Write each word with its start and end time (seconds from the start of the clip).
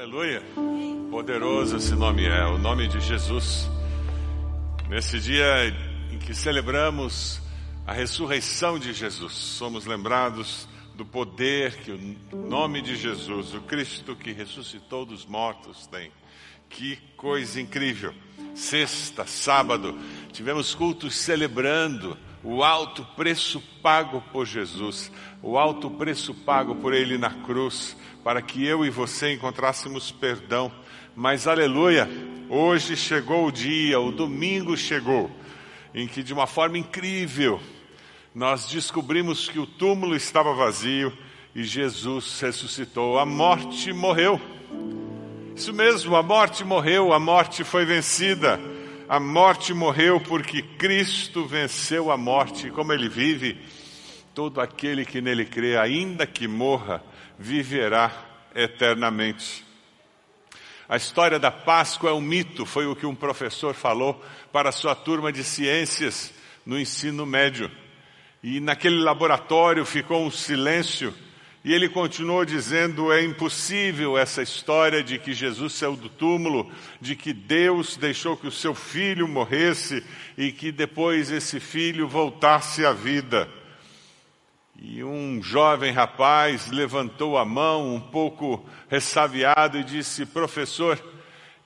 Aleluia. 0.00 0.42
Poderoso 1.10 1.76
esse 1.76 1.94
nome 1.94 2.24
é, 2.24 2.46
o 2.46 2.56
nome 2.56 2.88
de 2.88 2.98
Jesus. 3.00 3.68
Nesse 4.88 5.20
dia 5.20 5.44
em 6.10 6.18
que 6.18 6.34
celebramos 6.34 7.38
a 7.86 7.92
ressurreição 7.92 8.78
de 8.78 8.94
Jesus, 8.94 9.34
somos 9.34 9.84
lembrados 9.84 10.66
do 10.94 11.04
poder 11.04 11.76
que 11.82 11.92
o 11.92 12.48
nome 12.48 12.80
de 12.80 12.96
Jesus, 12.96 13.52
o 13.52 13.60
Cristo 13.60 14.16
que 14.16 14.32
ressuscitou 14.32 15.04
dos 15.04 15.26
mortos, 15.26 15.86
tem. 15.86 16.10
Que 16.70 16.96
coisa 17.14 17.60
incrível! 17.60 18.14
Sexta, 18.54 19.26
sábado, 19.26 19.98
tivemos 20.32 20.74
cultos 20.74 21.14
celebrando 21.14 22.16
o 22.42 22.64
alto 22.64 23.04
preço 23.16 23.62
pago 23.82 24.22
por 24.32 24.46
Jesus, 24.46 25.12
o 25.42 25.58
alto 25.58 25.90
preço 25.90 26.32
pago 26.32 26.74
por 26.76 26.94
Ele 26.94 27.18
na 27.18 27.28
cruz, 27.28 27.94
para 28.22 28.42
que 28.42 28.64
eu 28.64 28.84
e 28.84 28.90
você 28.90 29.32
encontrássemos 29.32 30.10
perdão. 30.10 30.70
Mas 31.14 31.46
aleluia, 31.46 32.08
hoje 32.48 32.96
chegou 32.96 33.46
o 33.46 33.52
dia, 33.52 33.98
o 34.00 34.12
domingo 34.12 34.76
chegou, 34.76 35.30
em 35.94 36.06
que 36.06 36.22
de 36.22 36.32
uma 36.32 36.46
forma 36.46 36.78
incrível 36.78 37.60
nós 38.34 38.68
descobrimos 38.68 39.48
que 39.48 39.58
o 39.58 39.66
túmulo 39.66 40.14
estava 40.14 40.54
vazio 40.54 41.12
e 41.54 41.64
Jesus 41.64 42.40
ressuscitou. 42.40 43.18
A 43.18 43.26
morte 43.26 43.92
morreu. 43.92 44.40
Isso 45.56 45.72
mesmo, 45.72 46.14
a 46.14 46.22
morte 46.22 46.62
morreu, 46.62 47.12
a 47.12 47.18
morte 47.18 47.64
foi 47.64 47.84
vencida. 47.84 48.60
A 49.08 49.18
morte 49.18 49.74
morreu 49.74 50.20
porque 50.20 50.62
Cristo 50.62 51.44
venceu 51.44 52.12
a 52.12 52.16
morte. 52.16 52.70
Como 52.70 52.92
ele 52.92 53.08
vive, 53.08 53.58
todo 54.32 54.60
aquele 54.60 55.04
que 55.04 55.20
nele 55.20 55.44
crê, 55.44 55.76
ainda 55.76 56.24
que 56.24 56.46
morra, 56.46 57.02
viverá 57.40 58.12
eternamente. 58.54 59.64
A 60.86 60.96
história 60.96 61.38
da 61.38 61.50
Páscoa 61.50 62.10
é 62.10 62.12
um 62.12 62.20
mito, 62.20 62.66
foi 62.66 62.86
o 62.86 62.94
que 62.94 63.06
um 63.06 63.14
professor 63.14 63.72
falou 63.72 64.22
para 64.52 64.70
sua 64.70 64.94
turma 64.94 65.32
de 65.32 65.42
ciências 65.42 66.34
no 66.66 66.78
ensino 66.78 67.24
médio. 67.24 67.70
E 68.42 68.60
naquele 68.60 68.98
laboratório 68.98 69.86
ficou 69.86 70.22
um 70.22 70.30
silêncio 70.30 71.14
e 71.64 71.72
ele 71.72 71.88
continuou 71.88 72.44
dizendo: 72.44 73.12
é 73.12 73.22
impossível 73.22 74.18
essa 74.18 74.42
história 74.42 75.02
de 75.02 75.18
que 75.18 75.32
Jesus 75.32 75.74
saiu 75.74 75.96
do 75.96 76.08
túmulo, 76.08 76.70
de 77.00 77.14
que 77.16 77.32
Deus 77.32 77.96
deixou 77.96 78.36
que 78.36 78.46
o 78.46 78.52
seu 78.52 78.74
filho 78.74 79.26
morresse 79.28 80.04
e 80.36 80.52
que 80.52 80.72
depois 80.72 81.30
esse 81.30 81.60
filho 81.60 82.08
voltasse 82.08 82.84
à 82.84 82.92
vida. 82.92 83.48
E 84.82 85.04
um 85.04 85.42
jovem 85.42 85.92
rapaz 85.92 86.70
levantou 86.70 87.36
a 87.36 87.44
mão, 87.44 87.94
um 87.94 88.00
pouco 88.00 88.64
ressaviado, 88.88 89.76
e 89.76 89.84
disse: 89.84 90.24
Professor, 90.24 90.98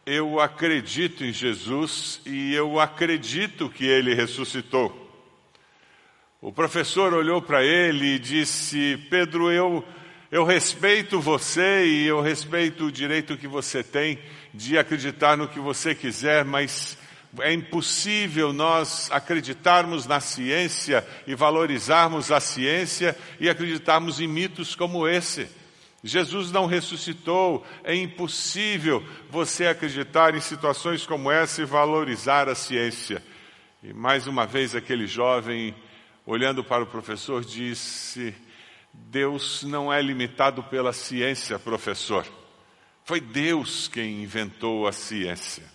eu 0.04 0.40
acredito 0.40 1.24
em 1.24 1.32
Jesus 1.32 2.20
e 2.26 2.52
eu 2.52 2.80
acredito 2.80 3.70
que 3.70 3.86
ele 3.86 4.14
ressuscitou. 4.14 5.00
O 6.40 6.52
professor 6.52 7.14
olhou 7.14 7.40
para 7.40 7.62
ele 7.62 8.16
e 8.16 8.18
disse: 8.18 8.98
Pedro, 9.08 9.48
eu, 9.48 9.84
eu 10.28 10.44
respeito 10.44 11.20
você 11.20 11.86
e 11.86 12.06
eu 12.06 12.20
respeito 12.20 12.86
o 12.86 12.92
direito 12.92 13.36
que 13.36 13.46
você 13.46 13.84
tem 13.84 14.18
de 14.52 14.76
acreditar 14.76 15.36
no 15.36 15.46
que 15.46 15.60
você 15.60 15.94
quiser, 15.94 16.44
mas 16.44 16.98
é 17.40 17.52
impossível 17.52 18.52
nós 18.52 19.08
acreditarmos 19.10 20.06
na 20.06 20.20
ciência 20.20 21.06
e 21.26 21.34
valorizarmos 21.34 22.30
a 22.30 22.40
ciência 22.40 23.16
e 23.40 23.48
acreditarmos 23.48 24.20
em 24.20 24.26
mitos 24.26 24.74
como 24.74 25.08
esse. 25.08 25.48
Jesus 26.02 26.52
não 26.52 26.66
ressuscitou, 26.66 27.66
é 27.82 27.94
impossível 27.94 29.02
você 29.30 29.66
acreditar 29.66 30.34
em 30.34 30.40
situações 30.40 31.06
como 31.06 31.30
essa 31.30 31.62
e 31.62 31.64
valorizar 31.64 32.48
a 32.48 32.54
ciência. 32.54 33.22
E 33.82 33.92
mais 33.92 34.26
uma 34.26 34.46
vez 34.46 34.74
aquele 34.74 35.06
jovem 35.06 35.74
olhando 36.26 36.62
para 36.62 36.82
o 36.82 36.86
professor, 36.86 37.44
disse: 37.44 38.34
Deus 38.92 39.62
não 39.62 39.92
é 39.92 40.00
limitado 40.00 40.62
pela 40.62 40.92
ciência, 40.92 41.58
professor. 41.58 42.26
Foi 43.04 43.20
Deus 43.20 43.88
quem 43.88 44.22
inventou 44.22 44.86
a 44.86 44.92
ciência. 44.92 45.73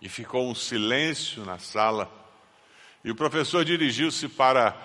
E 0.00 0.08
ficou 0.08 0.48
um 0.48 0.54
silêncio 0.54 1.44
na 1.44 1.58
sala. 1.58 2.10
E 3.04 3.10
o 3.10 3.14
professor 3.14 3.64
dirigiu-se 3.64 4.28
para 4.28 4.76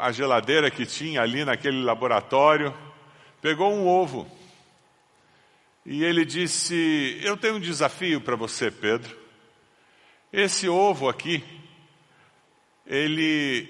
a 0.00 0.10
geladeira 0.10 0.70
que 0.70 0.84
tinha 0.84 1.22
ali 1.22 1.44
naquele 1.44 1.82
laboratório, 1.82 2.74
pegou 3.40 3.72
um 3.72 3.86
ovo. 3.86 4.30
E 5.86 6.04
ele 6.04 6.24
disse: 6.24 7.20
Eu 7.22 7.36
tenho 7.36 7.56
um 7.56 7.60
desafio 7.60 8.20
para 8.20 8.36
você, 8.36 8.70
Pedro. 8.70 9.16
Esse 10.32 10.68
ovo 10.68 11.08
aqui 11.08 11.42
ele 12.86 13.68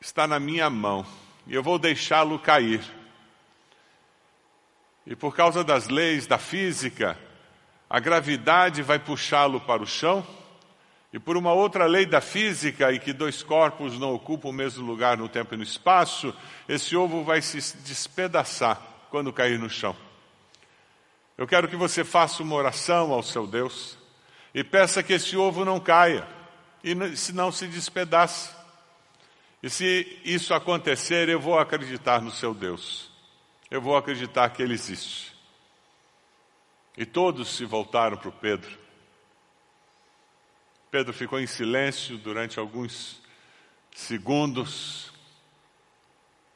está 0.00 0.26
na 0.26 0.38
minha 0.38 0.68
mão 0.68 1.06
e 1.46 1.54
eu 1.54 1.62
vou 1.62 1.78
deixá-lo 1.78 2.38
cair. 2.38 2.82
E 5.06 5.16
por 5.16 5.34
causa 5.34 5.64
das 5.64 5.88
leis 5.88 6.26
da 6.26 6.38
física, 6.38 7.18
a 7.92 8.00
gravidade 8.00 8.80
vai 8.80 8.98
puxá-lo 8.98 9.60
para 9.60 9.82
o 9.82 9.86
chão, 9.86 10.26
e 11.12 11.18
por 11.18 11.36
uma 11.36 11.52
outra 11.52 11.84
lei 11.84 12.06
da 12.06 12.22
física, 12.22 12.90
e 12.90 12.98
que 12.98 13.12
dois 13.12 13.42
corpos 13.42 13.98
não 13.98 14.14
ocupam 14.14 14.48
o 14.48 14.52
mesmo 14.52 14.82
lugar 14.86 15.18
no 15.18 15.28
tempo 15.28 15.52
e 15.52 15.58
no 15.58 15.62
espaço, 15.62 16.34
esse 16.66 16.96
ovo 16.96 17.22
vai 17.22 17.42
se 17.42 17.76
despedaçar 17.80 18.80
quando 19.10 19.30
cair 19.30 19.58
no 19.58 19.68
chão. 19.68 19.94
Eu 21.36 21.46
quero 21.46 21.68
que 21.68 21.76
você 21.76 22.02
faça 22.02 22.42
uma 22.42 22.54
oração 22.54 23.12
ao 23.12 23.22
seu 23.22 23.46
Deus 23.46 23.98
e 24.54 24.64
peça 24.64 25.02
que 25.02 25.12
esse 25.12 25.36
ovo 25.36 25.62
não 25.62 25.78
caia 25.78 26.26
e 26.82 27.14
se 27.14 27.34
não 27.34 27.52
se 27.52 27.66
despedace. 27.66 28.54
E 29.62 29.68
se 29.68 30.18
isso 30.24 30.54
acontecer, 30.54 31.28
eu 31.28 31.38
vou 31.38 31.58
acreditar 31.58 32.22
no 32.22 32.30
seu 32.30 32.54
Deus. 32.54 33.10
Eu 33.70 33.82
vou 33.82 33.98
acreditar 33.98 34.48
que 34.48 34.62
ele 34.62 34.72
existe. 34.72 35.31
E 36.96 37.06
todos 37.06 37.56
se 37.56 37.64
voltaram 37.64 38.16
para 38.16 38.28
o 38.28 38.32
Pedro. 38.32 38.78
Pedro 40.90 41.12
ficou 41.12 41.40
em 41.40 41.46
silêncio 41.46 42.18
durante 42.18 42.58
alguns 42.58 43.22
segundos. 43.94 45.10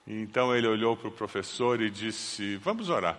E 0.07 0.13
então 0.21 0.55
ele 0.55 0.67
olhou 0.67 0.97
para 0.97 1.09
o 1.09 1.13
professor 1.13 1.81
e 1.81 1.91
disse: 1.91 2.57
Vamos 2.57 2.91
orar. 2.91 3.19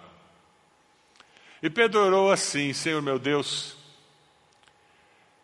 E 1.62 1.70
Pedro 1.72 2.02
orou 2.02 2.32
assim: 2.32 2.72
Senhor 2.72 3.02
meu 3.02 3.18
Deus, 3.18 3.76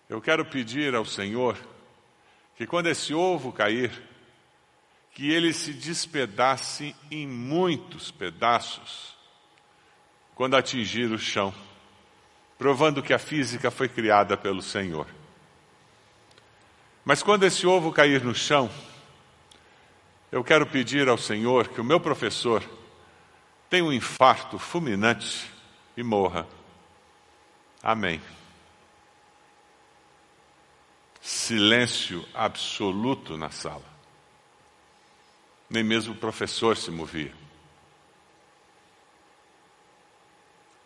eu 0.08 0.22
quero 0.22 0.46
pedir 0.46 0.94
ao 0.94 1.06
Senhor 1.06 1.58
que 2.56 2.68
quando 2.68 2.88
esse 2.88 3.16
ovo 3.16 3.52
cair, 3.52 3.92
que 5.12 5.32
ele 5.32 5.52
se 5.54 5.74
despedace 5.74 6.96
em 7.10 7.28
muitos 7.28 8.12
pedaços 8.12 9.12
quando 10.36 10.56
atingir 10.56 11.12
o 11.12 11.18
chão, 11.18 11.54
provando 12.58 13.04
que 13.04 13.14
a 13.14 13.20
física 13.20 13.70
foi 13.70 13.88
criada 13.88 14.36
pelo 14.38 14.62
Senhor. 14.62 15.08
Mas 17.06 17.22
quando 17.22 17.44
esse 17.44 17.68
ovo 17.68 17.92
cair 17.92 18.24
no 18.24 18.34
chão, 18.34 18.70
eu 20.32 20.44
quero 20.44 20.66
pedir 20.66 21.08
ao 21.08 21.18
Senhor 21.18 21.68
que 21.68 21.82
o 21.82 21.84
meu 21.84 22.00
professor 22.00 22.64
tenha 23.70 23.84
um 23.84 23.94
infarto 23.94 24.58
fulminante 24.58 25.52
e 25.96 26.04
morra. 26.04 26.48
Amém. 27.82 28.22
Silêncio 31.22 32.26
absoluto 32.34 33.38
na 33.38 33.50
sala. 33.50 33.86
Nem 35.70 35.84
mesmo 35.84 36.14
o 36.14 36.18
professor 36.18 36.78
se 36.78 36.92
movia. 36.92 37.34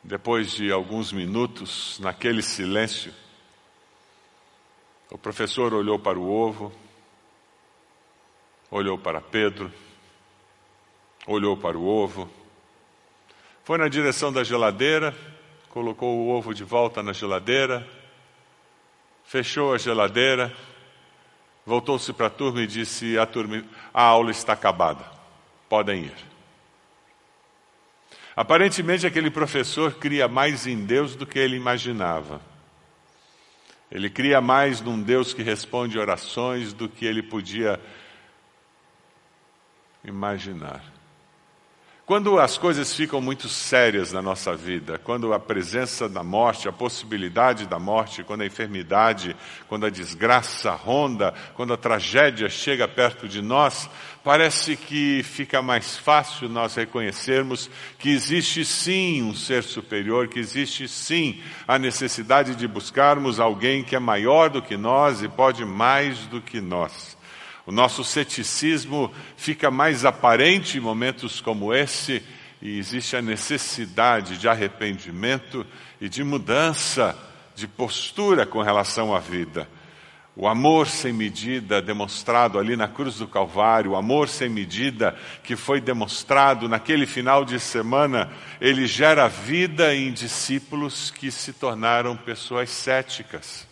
Depois 0.08 0.52
de 0.52 0.72
alguns 0.72 1.12
minutos, 1.12 2.00
naquele 2.00 2.42
silêncio, 2.42 3.14
o 5.12 5.18
professor 5.18 5.74
olhou 5.74 6.00
para 6.00 6.18
o 6.18 6.32
ovo, 6.32 6.72
olhou 8.72 8.98
para 8.98 9.20
Pedro, 9.20 9.70
olhou 11.28 11.58
para 11.58 11.78
o 11.78 11.86
ovo, 11.86 12.30
foi 13.66 13.78
na 13.78 13.90
direção 13.90 14.32
da 14.32 14.46
geladeira, 14.46 15.14
colocou 15.68 16.16
o 16.16 16.30
ovo 16.30 16.54
de 16.54 16.64
volta 16.64 17.04
na 17.04 17.12
geladeira, 17.12 17.86
fechou 19.26 19.74
a 19.74 19.78
geladeira, 19.78 20.56
voltou-se 21.66 22.14
para 22.14 22.28
a 22.28 22.30
turma 22.30 22.62
e 22.62 22.68
disse: 22.68 23.20
a, 23.20 23.26
turma, 23.26 23.62
a 23.94 24.04
aula 24.04 24.32
está 24.32 24.54
acabada, 24.54 25.04
podem 25.68 26.04
ir. 26.06 26.37
Aparentemente, 28.38 29.08
aquele 29.08 29.32
professor 29.32 29.96
cria 29.96 30.28
mais 30.28 30.68
em 30.68 30.86
Deus 30.86 31.16
do 31.16 31.26
que 31.26 31.40
ele 31.40 31.56
imaginava. 31.56 32.40
Ele 33.92 34.12
cria 34.12 34.40
mais 34.40 34.80
num 34.80 35.02
Deus 35.02 35.34
que 35.34 35.42
responde 35.42 35.98
orações 35.98 36.72
do 36.72 36.88
que 36.88 37.04
ele 37.04 37.24
podia 37.24 37.82
imaginar. 40.04 40.84
Quando 42.08 42.40
as 42.40 42.58
coisas 42.58 42.96
ficam 42.96 43.20
muito 43.20 43.50
sérias 43.50 44.14
na 44.14 44.22
nossa 44.22 44.56
vida, 44.56 44.98
quando 44.98 45.34
a 45.34 45.40
presença 45.42 46.08
da 46.08 46.24
morte, 46.24 46.70
a 46.70 46.72
possibilidade 46.72 47.66
da 47.66 47.78
morte, 47.78 48.24
quando 48.24 48.44
a 48.44 48.46
enfermidade, 48.46 49.36
quando 49.68 49.86
a 49.86 49.90
desgraça 49.90 50.72
ronda, 50.72 51.34
quando 51.54 51.74
a 51.74 51.78
tragédia 51.78 52.48
chega 52.48 52.88
perto 52.88 53.28
de 53.28 53.42
nós, 53.42 53.90
parece 54.24 54.78
que 54.78 55.22
fica 55.22 55.62
mais 55.62 55.98
fácil 55.98 56.48
nós 56.48 56.76
reconhecermos 56.76 57.70
que 58.00 58.10
existe 58.10 58.64
sim 58.64 59.22
um 59.22 59.36
ser 59.36 59.62
superior, 59.62 60.30
que 60.30 60.40
existe 60.40 60.88
sim 60.88 61.44
a 61.68 61.78
necessidade 61.78 62.56
de 62.56 62.70
buscarmos 62.70 63.38
alguém 63.38 63.84
que 63.84 63.98
é 63.98 64.00
maior 64.00 64.50
do 64.50 64.62
que 64.62 64.78
nós 64.78 65.22
e 65.22 65.28
pode 65.28 65.66
mais 65.66 66.20
do 66.28 66.40
que 66.40 66.62
nós. 66.62 67.17
O 67.68 67.72
nosso 67.72 68.02
ceticismo 68.02 69.12
fica 69.36 69.70
mais 69.70 70.06
aparente 70.06 70.78
em 70.78 70.82
momentos 70.82 71.42
como 71.42 71.74
esse 71.74 72.24
e 72.62 72.80
existe 72.80 73.18
a 73.18 73.22
necessidade 73.22 74.38
de 74.38 74.48
arrependimento 74.48 75.68
e 76.00 76.08
de 76.08 76.24
mudança 76.24 77.14
de 77.56 77.68
postura 77.68 78.46
com 78.46 78.62
relação 78.62 79.14
à 79.14 79.20
vida. 79.20 79.68
O 80.34 80.48
amor 80.48 80.88
sem 80.88 81.12
medida 81.12 81.82
demonstrado 81.82 82.58
ali 82.58 82.78
na 82.78 82.88
cruz 82.88 83.18
do 83.18 83.28
Calvário, 83.28 83.92
o 83.92 83.96
amor 83.98 84.30
sem 84.30 84.48
medida 84.48 85.14
que 85.44 85.58
foi 85.58 85.82
demonstrado 85.82 86.70
naquele 86.70 87.06
final 87.06 87.44
de 87.44 87.60
semana, 87.60 88.32
ele 88.62 88.88
gera 88.88 89.28
vida 89.28 89.94
em 89.94 90.14
discípulos 90.14 91.12
que 91.12 91.30
se 91.30 91.52
tornaram 91.52 92.16
pessoas 92.16 92.70
céticas. 92.70 93.67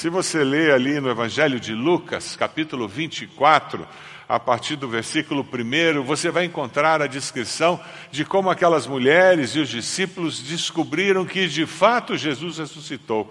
Se 0.00 0.08
você 0.08 0.42
lê 0.42 0.72
ali 0.72 0.98
no 0.98 1.10
Evangelho 1.10 1.60
de 1.60 1.74
Lucas, 1.74 2.34
capítulo 2.34 2.88
24, 2.88 3.86
a 4.26 4.40
partir 4.40 4.74
do 4.74 4.88
versículo 4.88 5.42
1, 5.46 6.02
você 6.04 6.30
vai 6.30 6.46
encontrar 6.46 7.02
a 7.02 7.06
descrição 7.06 7.78
de 8.10 8.24
como 8.24 8.48
aquelas 8.48 8.86
mulheres 8.86 9.54
e 9.54 9.60
os 9.60 9.68
discípulos 9.68 10.40
descobriram 10.40 11.26
que 11.26 11.46
de 11.46 11.66
fato 11.66 12.16
Jesus 12.16 12.56
ressuscitou. 12.56 13.30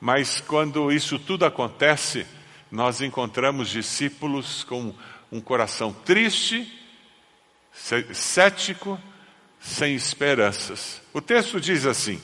Mas 0.00 0.40
quando 0.40 0.90
isso 0.90 1.18
tudo 1.18 1.44
acontece, 1.44 2.24
nós 2.72 3.02
encontramos 3.02 3.68
discípulos 3.68 4.64
com 4.64 4.94
um 5.30 5.42
coração 5.42 5.92
triste, 5.92 6.66
cético, 8.14 8.98
sem 9.60 9.94
esperanças. 9.94 11.02
O 11.12 11.20
texto 11.20 11.60
diz 11.60 11.84
assim: 11.84 12.18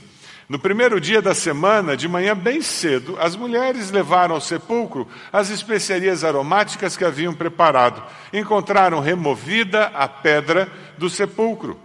no 0.49 0.59
primeiro 0.59 1.01
dia 1.01 1.23
da 1.23 1.33
semana, 1.33 1.97
de 1.97 2.07
manhã 2.07 2.37
bem 2.37 2.61
cedo, 2.61 3.17
as 3.19 3.35
mulheres 3.35 3.91
levaram 3.91 4.35
ao 4.35 4.41
sepulcro 4.41 5.09
as 5.33 5.49
especiarias 5.49 6.23
aromáticas 6.23 6.97
que 6.97 7.05
haviam 7.05 7.33
preparado. 7.33 8.03
Encontraram 8.33 9.01
removida 9.01 9.87
a 9.95 10.07
pedra 10.07 10.71
do 10.99 11.09
sepulcro. 11.09 11.81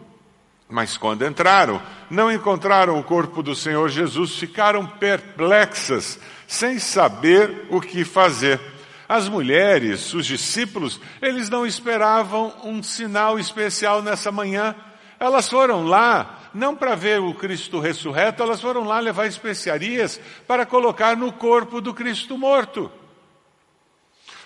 Mas 0.67 0.97
quando 0.97 1.25
entraram, 1.25 1.81
não 2.09 2.31
encontraram 2.31 2.99
o 2.99 3.03
corpo 3.03 3.41
do 3.41 3.55
Senhor 3.55 3.89
Jesus, 3.89 4.35
ficaram 4.35 4.85
perplexas, 4.85 6.19
sem 6.45 6.77
saber 6.79 7.65
o 7.69 7.79
que 7.79 8.03
fazer. 8.03 8.59
As 9.07 9.27
mulheres, 9.27 10.13
os 10.13 10.25
discípulos, 10.25 10.99
eles 11.21 11.49
não 11.49 11.65
esperavam 11.65 12.53
um 12.63 12.83
sinal 12.83 13.39
especial 13.39 14.03
nessa 14.03 14.31
manhã. 14.31 14.75
Elas 15.19 15.49
foram 15.49 15.85
lá 15.85 16.38
não 16.53 16.75
para 16.75 16.95
ver 16.95 17.19
o 17.19 17.33
Cristo 17.33 17.79
ressurreto, 17.79 18.43
elas 18.43 18.61
foram 18.61 18.83
lá 18.83 18.99
levar 18.99 19.25
especiarias 19.25 20.19
para 20.47 20.65
colocar 20.65 21.15
no 21.15 21.31
corpo 21.31 21.81
do 21.81 21.93
Cristo 21.93 22.37
morto. 22.37 22.91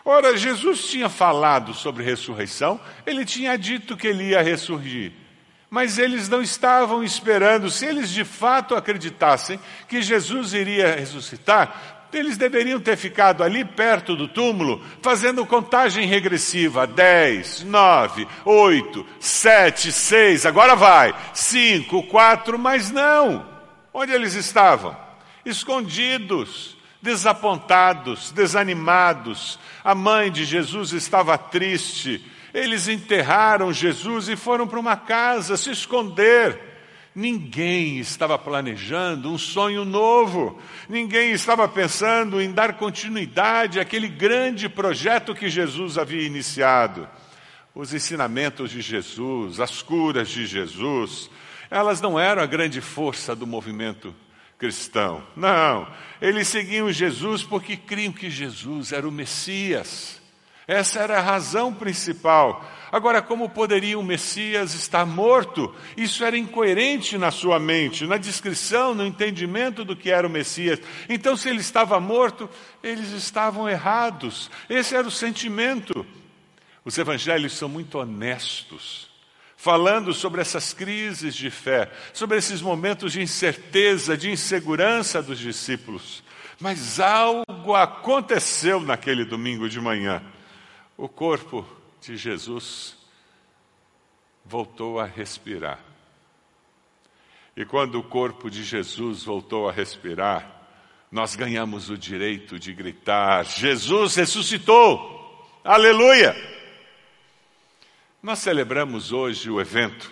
Ora, 0.05 0.35
Jesus 0.35 0.85
tinha 0.85 1.07
falado 1.07 1.73
sobre 1.73 2.03
ressurreição, 2.03 2.79
ele 3.05 3.23
tinha 3.23 3.57
dito 3.57 3.95
que 3.95 4.07
ele 4.07 4.29
ia 4.29 4.41
ressurgir. 4.41 5.13
Mas 5.69 5.97
eles 5.97 6.29
não 6.29 6.41
estavam 6.41 7.03
esperando, 7.03 7.69
se 7.69 7.85
eles 7.85 8.09
de 8.09 8.23
fato 8.23 8.75
acreditassem 8.75 9.59
que 9.87 10.01
Jesus 10.01 10.53
iria 10.53 10.95
ressuscitar, 10.95 11.92
eles 12.17 12.37
deveriam 12.37 12.79
ter 12.79 12.97
ficado 12.97 13.43
ali 13.43 13.63
perto 13.63 14.15
do 14.15 14.27
túmulo, 14.27 14.83
fazendo 15.01 15.45
contagem 15.45 16.07
regressiva: 16.07 16.87
10, 16.87 17.63
9, 17.63 18.27
8, 18.45 19.05
7, 19.19 19.91
6, 19.91 20.45
agora 20.45 20.75
vai, 20.75 21.13
5, 21.33 22.03
4, 22.03 22.57
mas 22.57 22.91
não. 22.91 23.45
Onde 23.93 24.11
eles 24.11 24.33
estavam? 24.33 24.95
Escondidos, 25.45 26.75
desapontados, 27.01 28.31
desanimados. 28.31 29.59
A 29.83 29.93
mãe 29.93 30.31
de 30.31 30.45
Jesus 30.45 30.93
estava 30.93 31.37
triste. 31.37 32.25
Eles 32.53 32.87
enterraram 32.87 33.73
Jesus 33.73 34.29
e 34.29 34.35
foram 34.35 34.67
para 34.67 34.79
uma 34.79 34.95
casa 34.95 35.57
se 35.57 35.71
esconder. 35.71 36.72
Ninguém 37.15 37.99
estava 37.99 38.39
planejando 38.39 39.31
um 39.31 39.37
sonho 39.37 39.85
novo, 39.85 40.59
ninguém 40.89 41.31
estava 41.31 41.67
pensando 41.67 42.41
em 42.41 42.51
dar 42.51 42.77
continuidade 42.77 43.79
àquele 43.79 44.07
grande 44.07 44.67
projeto 44.67 45.35
que 45.35 45.47
Jesus 45.47 45.97
havia 45.97 46.25
iniciado. 46.25 47.07
Os 47.75 47.93
ensinamentos 47.93 48.71
de 48.71 48.81
Jesus, 48.81 49.59
as 49.59 49.81
curas 49.81 50.29
de 50.29 50.47
Jesus, 50.47 51.29
elas 51.69 52.01
não 52.01 52.19
eram 52.19 52.41
a 52.41 52.47
grande 52.47 52.81
força 52.81 53.35
do 53.35 53.45
movimento 53.45 54.15
cristão. 54.57 55.21
Não, 55.35 55.85
eles 56.21 56.47
seguiam 56.47 56.91
Jesus 56.91 57.43
porque 57.43 57.75
criam 57.75 58.13
que 58.13 58.29
Jesus 58.29 58.91
era 58.91 59.07
o 59.07 59.11
Messias. 59.11 60.22
Essa 60.67 60.99
era 60.99 61.17
a 61.17 61.21
razão 61.21 61.73
principal. 61.73 62.65
Agora, 62.91 63.21
como 63.21 63.49
poderia 63.49 63.99
o 63.99 64.03
Messias 64.03 64.73
estar 64.73 65.05
morto? 65.05 65.73
Isso 65.97 66.23
era 66.23 66.37
incoerente 66.37 67.17
na 67.17 67.31
sua 67.31 67.59
mente, 67.59 68.05
na 68.05 68.17
descrição, 68.17 68.93
no 68.93 69.05
entendimento 69.05 69.83
do 69.83 69.95
que 69.95 70.09
era 70.09 70.27
o 70.27 70.29
Messias. 70.29 70.79
Então, 71.09 71.35
se 71.35 71.49
ele 71.49 71.59
estava 71.59 71.99
morto, 71.99 72.49
eles 72.81 73.09
estavam 73.09 73.67
errados. 73.67 74.49
Esse 74.69 74.95
era 74.95 75.07
o 75.07 75.11
sentimento. 75.11 76.05
Os 76.85 76.97
evangelhos 76.97 77.53
são 77.53 77.67
muito 77.67 77.97
honestos, 77.97 79.09
falando 79.57 80.13
sobre 80.13 80.39
essas 80.39 80.73
crises 80.73 81.35
de 81.35 81.49
fé, 81.49 81.91
sobre 82.13 82.37
esses 82.37 82.61
momentos 82.61 83.13
de 83.13 83.21
incerteza, 83.21 84.15
de 84.15 84.29
insegurança 84.29 85.21
dos 85.21 85.39
discípulos. 85.39 86.23
Mas 86.59 86.99
algo 86.99 87.73
aconteceu 87.73 88.79
naquele 88.79 89.25
domingo 89.25 89.67
de 89.67 89.81
manhã 89.81 90.21
o 91.03 91.09
corpo 91.09 91.65
de 91.99 92.15
Jesus 92.15 92.95
voltou 94.45 95.01
a 95.01 95.05
respirar. 95.05 95.77
E 97.57 97.65
quando 97.65 97.99
o 97.99 98.03
corpo 98.03 98.49
de 98.49 98.63
Jesus 98.63 99.21
voltou 99.21 99.67
a 99.67 99.71
respirar, 99.73 100.61
nós 101.11 101.35
ganhamos 101.35 101.89
o 101.89 101.97
direito 101.97 102.57
de 102.57 102.73
gritar: 102.73 103.43
Jesus 103.43 104.15
ressuscitou! 104.15 105.45
Aleluia! 105.61 106.33
Nós 108.21 108.39
celebramos 108.39 109.11
hoje 109.11 109.49
o 109.49 109.59
evento 109.59 110.09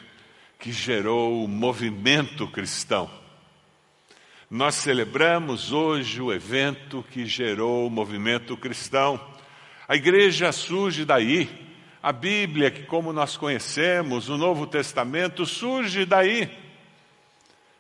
que 0.60 0.74
gerou 0.74 1.46
o 1.46 1.48
movimento 1.48 2.46
cristão. 2.50 3.10
Nós 4.50 4.76
celebramos 4.76 5.72
hoje 5.72 6.22
o 6.22 6.34
evento 6.34 7.02
que 7.12 7.26
gerou 7.26 7.88
o 7.88 7.90
movimento 7.90 8.58
cristão. 8.58 9.31
A 9.92 9.96
igreja 9.98 10.54
surge 10.54 11.04
daí. 11.04 11.50
A 12.02 12.14
Bíblia, 12.14 12.72
que 12.72 12.84
como 12.84 13.12
nós 13.12 13.36
conhecemos, 13.36 14.30
o 14.30 14.38
Novo 14.38 14.66
Testamento, 14.66 15.46
surge 15.46 16.06
daí. 16.06 16.50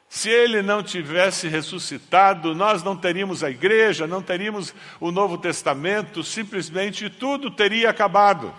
Se 0.10 0.30
ele 0.30 0.62
não 0.62 0.84
tivesse 0.84 1.48
ressuscitado, 1.48 2.54
nós 2.54 2.84
não 2.84 2.98
teríamos 2.98 3.46
a 3.46 3.50
igreja, 3.50 4.08
não 4.08 4.22
teríamos 4.22 4.76
o 5.00 5.10
Novo 5.10 5.38
Testamento, 5.38 6.22
simplesmente 6.22 7.10
tudo 7.10 7.50
teria 7.50 7.90
acabado. 7.90 8.54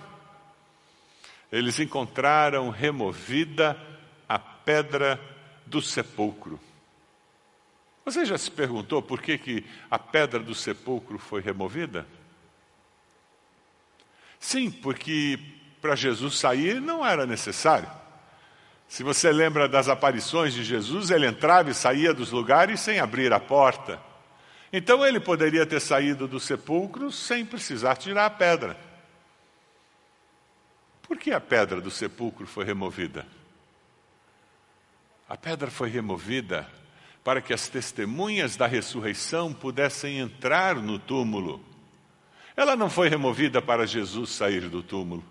Eles 1.53 1.79
encontraram 1.79 2.71
removida 2.71 3.77
a 4.27 4.39
pedra 4.39 5.21
do 5.67 5.83
sepulcro. 5.83 6.59
Você 8.03 8.25
já 8.25 8.39
se 8.39 8.51
perguntou 8.51 9.03
por 9.03 9.21
que, 9.21 9.37
que 9.37 9.63
a 9.91 9.99
pedra 9.99 10.41
do 10.41 10.55
sepulcro 10.55 11.19
foi 11.19 11.43
removida? 11.43 12.07
Sim, 14.53 14.71
porque 14.71 15.39
para 15.81 15.97
Jesus 15.97 16.39
sair 16.39 16.79
não 16.79 17.07
era 17.07 17.25
necessário. 17.25 17.91
Se 18.87 19.03
você 19.03 19.33
lembra 19.33 19.67
das 19.67 19.89
aparições 19.89 20.53
de 20.53 20.63
Jesus, 20.63 21.11
ele 21.11 21.27
entrava 21.27 21.71
e 21.71 21.75
saía 21.75 22.13
dos 22.13 22.31
lugares 22.31 22.79
sem 22.79 23.01
abrir 23.01 23.33
a 23.33 23.41
porta. 23.41 23.99
Então 24.71 25.07
ele 25.07 25.19
poderia 25.19 25.65
ter 25.65 25.81
saído 25.81 26.29
do 26.29 26.39
sepulcro 26.39 27.11
sem 27.11 27.47
precisar 27.47 27.97
tirar 27.97 28.27
a 28.27 28.31
pedra. 28.31 28.77
Por 31.01 31.17
que 31.17 31.33
a 31.33 31.41
pedra 31.41 31.81
do 31.81 31.91
sepulcro 31.91 32.47
foi 32.47 32.67
removida? 32.67 33.27
A 35.27 35.35
pedra 35.35 35.71
foi 35.71 35.89
removida 35.89 36.69
para 37.25 37.41
que 37.41 37.55
as 37.55 37.69
testemunhas 37.69 38.55
da 38.55 38.67
ressurreição 38.67 39.51
pudessem 39.51 40.19
entrar 40.19 40.75
no 40.75 40.99
túmulo. 40.99 41.72
Ela 42.57 42.77
não 42.77 42.91
foi 42.91 43.09
removida 43.09 43.63
para 43.63 43.87
Jesus 43.87 44.31
sair 44.31 44.69
do 44.69 44.83
túmulo. 44.83 45.25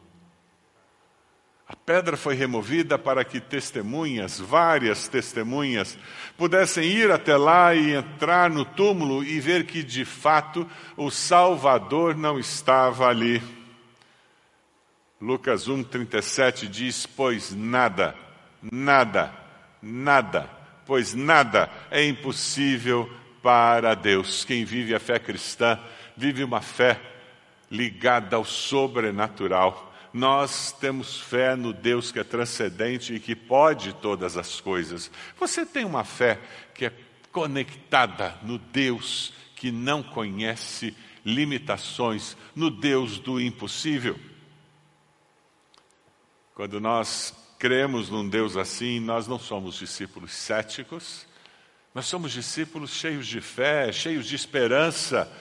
A 1.71 1.75
pedra 1.75 2.17
foi 2.17 2.35
removida 2.35 2.99
para 2.99 3.23
que 3.23 3.39
testemunhas, 3.39 4.37
várias 4.37 5.07
testemunhas, 5.07 5.97
pudessem 6.37 6.83
ir 6.83 7.09
até 7.11 7.37
lá 7.37 7.73
e 7.73 7.93
entrar 7.93 8.49
no 8.49 8.65
túmulo 8.65 9.23
e 9.23 9.39
ver 9.39 9.65
que 9.65 9.81
de 9.81 10.03
fato 10.03 10.69
o 10.97 11.09
Salvador 11.09 12.13
não 12.13 12.37
estava 12.37 13.07
ali. 13.07 13.41
Lucas 15.21 15.69
1,37 15.69 16.67
diz: 16.67 17.05
Pois 17.05 17.55
nada, 17.55 18.15
nada, 18.61 19.31
nada, 19.81 20.49
pois 20.85 21.13
nada 21.13 21.69
é 21.89 22.03
impossível 22.03 23.09
para 23.41 23.95
Deus. 23.95 24.43
Quem 24.43 24.65
vive 24.65 24.93
a 24.93 24.99
fé 24.99 25.17
cristã 25.19 25.79
vive 26.17 26.43
uma 26.43 26.59
fé 26.59 27.10
ligada 27.71 28.35
ao 28.35 28.45
sobrenatural 28.45 29.91
nós 30.13 30.73
temos 30.73 31.19
fé 31.19 31.55
no 31.55 31.71
Deus 31.71 32.11
que 32.11 32.19
é 32.19 32.23
transcendente 32.23 33.13
e 33.13 33.19
que 33.19 33.35
pode 33.35 33.93
todas 33.93 34.35
as 34.35 34.59
coisas. 34.59 35.09
Você 35.39 35.65
tem 35.65 35.85
uma 35.85 36.03
fé 36.03 36.39
que 36.73 36.85
é 36.85 36.93
conectada 37.31 38.37
no 38.43 38.57
Deus 38.57 39.33
que 39.55 39.71
não 39.71 40.03
conhece 40.03 40.95
limitações, 41.23 42.35
no 42.55 42.69
Deus 42.69 43.19
do 43.19 43.39
impossível. 43.39 44.19
Quando 46.55 46.81
nós 46.81 47.33
cremos 47.57 48.09
num 48.09 48.27
Deus 48.27 48.57
assim, 48.57 48.99
nós 48.99 49.27
não 49.27 49.39
somos 49.39 49.75
discípulos 49.75 50.33
céticos, 50.33 51.25
nós 51.93 52.05
somos 52.05 52.31
discípulos 52.31 52.91
cheios 52.91 53.27
de 53.27 53.39
fé, 53.39 53.91
cheios 53.91 54.25
de 54.25 54.35
esperança, 54.35 55.31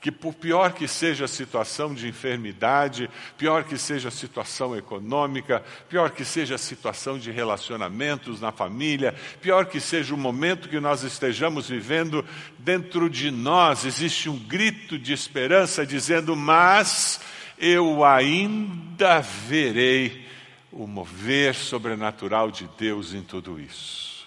que 0.00 0.10
por 0.10 0.32
pior 0.32 0.72
que 0.72 0.88
seja 0.88 1.26
a 1.26 1.28
situação 1.28 1.92
de 1.92 2.08
enfermidade, 2.08 3.10
pior 3.36 3.64
que 3.64 3.76
seja 3.76 4.08
a 4.08 4.12
situação 4.12 4.74
econômica, 4.74 5.62
pior 5.90 6.10
que 6.10 6.24
seja 6.24 6.54
a 6.54 6.58
situação 6.58 7.18
de 7.18 7.30
relacionamentos 7.30 8.40
na 8.40 8.50
família, 8.50 9.14
pior 9.42 9.66
que 9.66 9.78
seja 9.78 10.14
o 10.14 10.18
momento 10.18 10.70
que 10.70 10.80
nós 10.80 11.02
estejamos 11.02 11.68
vivendo, 11.68 12.24
dentro 12.58 13.10
de 13.10 13.30
nós 13.30 13.84
existe 13.84 14.30
um 14.30 14.38
grito 14.38 14.98
de 14.98 15.12
esperança 15.12 15.84
dizendo: 15.84 16.34
Mas 16.34 17.20
eu 17.58 18.02
ainda 18.02 19.20
verei 19.20 20.26
o 20.72 20.86
mover 20.86 21.54
sobrenatural 21.54 22.50
de 22.50 22.66
Deus 22.78 23.12
em 23.12 23.22
tudo 23.22 23.60
isso. 23.60 24.26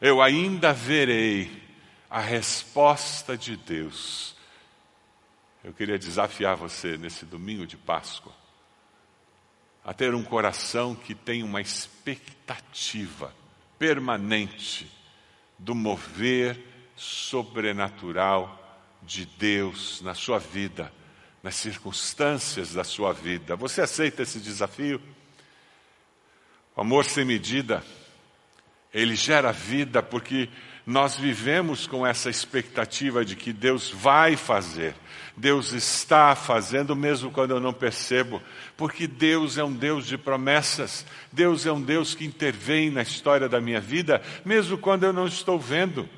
Eu 0.00 0.20
ainda 0.20 0.72
verei 0.72 1.62
a 2.10 2.18
resposta 2.18 3.36
de 3.36 3.56
Deus 3.56 4.31
eu 5.64 5.72
queria 5.72 5.98
desafiar 5.98 6.56
você 6.56 6.96
nesse 6.96 7.24
domingo 7.24 7.66
de 7.66 7.76
Páscoa 7.76 8.32
a 9.84 9.92
ter 9.92 10.14
um 10.14 10.22
coração 10.22 10.94
que 10.94 11.14
tem 11.14 11.42
uma 11.42 11.60
expectativa 11.60 13.34
permanente 13.78 14.90
do 15.58 15.74
mover 15.74 16.58
sobrenatural 16.94 18.58
de 19.02 19.26
Deus 19.26 20.00
na 20.02 20.14
sua 20.14 20.38
vida, 20.38 20.92
nas 21.42 21.56
circunstâncias 21.56 22.74
da 22.74 22.84
sua 22.84 23.12
vida. 23.12 23.56
Você 23.56 23.80
aceita 23.80 24.22
esse 24.22 24.38
desafio? 24.38 25.02
O 26.76 26.80
amor 26.80 27.04
sem 27.04 27.24
medida, 27.24 27.84
ele 28.94 29.16
gera 29.16 29.52
vida 29.52 30.02
porque 30.02 30.48
nós 30.84 31.16
vivemos 31.16 31.86
com 31.86 32.06
essa 32.06 32.28
expectativa 32.28 33.24
de 33.24 33.36
que 33.36 33.52
Deus 33.52 33.90
vai 33.90 34.36
fazer, 34.36 34.94
Deus 35.36 35.72
está 35.72 36.34
fazendo 36.34 36.94
mesmo 36.96 37.30
quando 37.30 37.52
eu 37.52 37.60
não 37.60 37.72
percebo, 37.72 38.42
porque 38.76 39.06
Deus 39.06 39.56
é 39.56 39.64
um 39.64 39.72
Deus 39.72 40.06
de 40.06 40.18
promessas, 40.18 41.06
Deus 41.32 41.66
é 41.66 41.72
um 41.72 41.80
Deus 41.80 42.14
que 42.14 42.24
intervém 42.24 42.90
na 42.90 43.02
história 43.02 43.48
da 43.48 43.60
minha 43.60 43.80
vida, 43.80 44.20
mesmo 44.44 44.76
quando 44.76 45.04
eu 45.04 45.12
não 45.12 45.26
estou 45.26 45.58
vendo. 45.58 46.08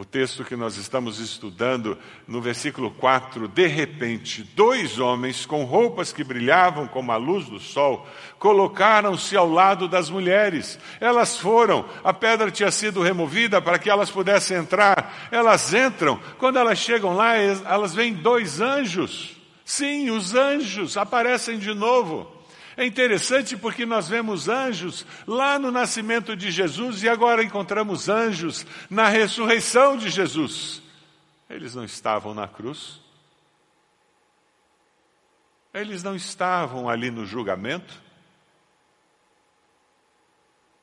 O 0.00 0.04
texto 0.06 0.46
que 0.46 0.56
nós 0.56 0.78
estamos 0.78 1.18
estudando, 1.20 1.98
no 2.26 2.40
versículo 2.40 2.90
4, 2.90 3.46
de 3.46 3.66
repente, 3.66 4.42
dois 4.56 4.98
homens 4.98 5.44
com 5.44 5.64
roupas 5.64 6.10
que 6.10 6.24
brilhavam 6.24 6.88
como 6.88 7.12
a 7.12 7.18
luz 7.18 7.44
do 7.50 7.60
sol, 7.60 8.08
colocaram-se 8.38 9.36
ao 9.36 9.46
lado 9.46 9.86
das 9.86 10.08
mulheres. 10.08 10.78
Elas 11.02 11.36
foram, 11.36 11.84
a 12.02 12.14
pedra 12.14 12.50
tinha 12.50 12.70
sido 12.70 13.02
removida 13.02 13.60
para 13.60 13.78
que 13.78 13.90
elas 13.90 14.10
pudessem 14.10 14.56
entrar. 14.56 15.28
Elas 15.30 15.74
entram, 15.74 16.18
quando 16.38 16.58
elas 16.58 16.78
chegam 16.78 17.14
lá, 17.14 17.36
elas 17.36 17.94
veem 17.94 18.14
dois 18.14 18.58
anjos. 18.58 19.36
Sim, 19.66 20.08
os 20.08 20.34
anjos 20.34 20.96
aparecem 20.96 21.58
de 21.58 21.74
novo. 21.74 22.39
É 22.76 22.84
interessante 22.84 23.56
porque 23.56 23.84
nós 23.84 24.08
vemos 24.08 24.48
anjos 24.48 25.04
lá 25.26 25.58
no 25.58 25.70
nascimento 25.70 26.36
de 26.36 26.50
Jesus 26.50 27.02
e 27.02 27.08
agora 27.08 27.42
encontramos 27.42 28.08
anjos 28.08 28.64
na 28.88 29.08
ressurreição 29.08 29.96
de 29.96 30.08
Jesus. 30.08 30.80
Eles 31.48 31.74
não 31.74 31.84
estavam 31.84 32.32
na 32.32 32.46
cruz. 32.46 33.00
Eles 35.74 36.02
não 36.02 36.14
estavam 36.14 36.88
ali 36.88 37.10
no 37.10 37.24
julgamento. 37.26 38.00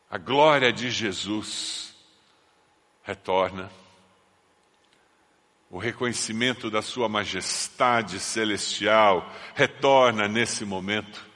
A 0.09 0.17
glória 0.17 0.71
de 0.71 0.89
Jesus 0.89 1.93
retorna. 3.03 3.69
O 5.69 5.77
reconhecimento 5.77 6.69
da 6.69 6.81
Sua 6.81 7.09
majestade 7.09 8.19
celestial 8.19 9.29
retorna 9.53 10.27
nesse 10.27 10.63
momento. 10.63 11.26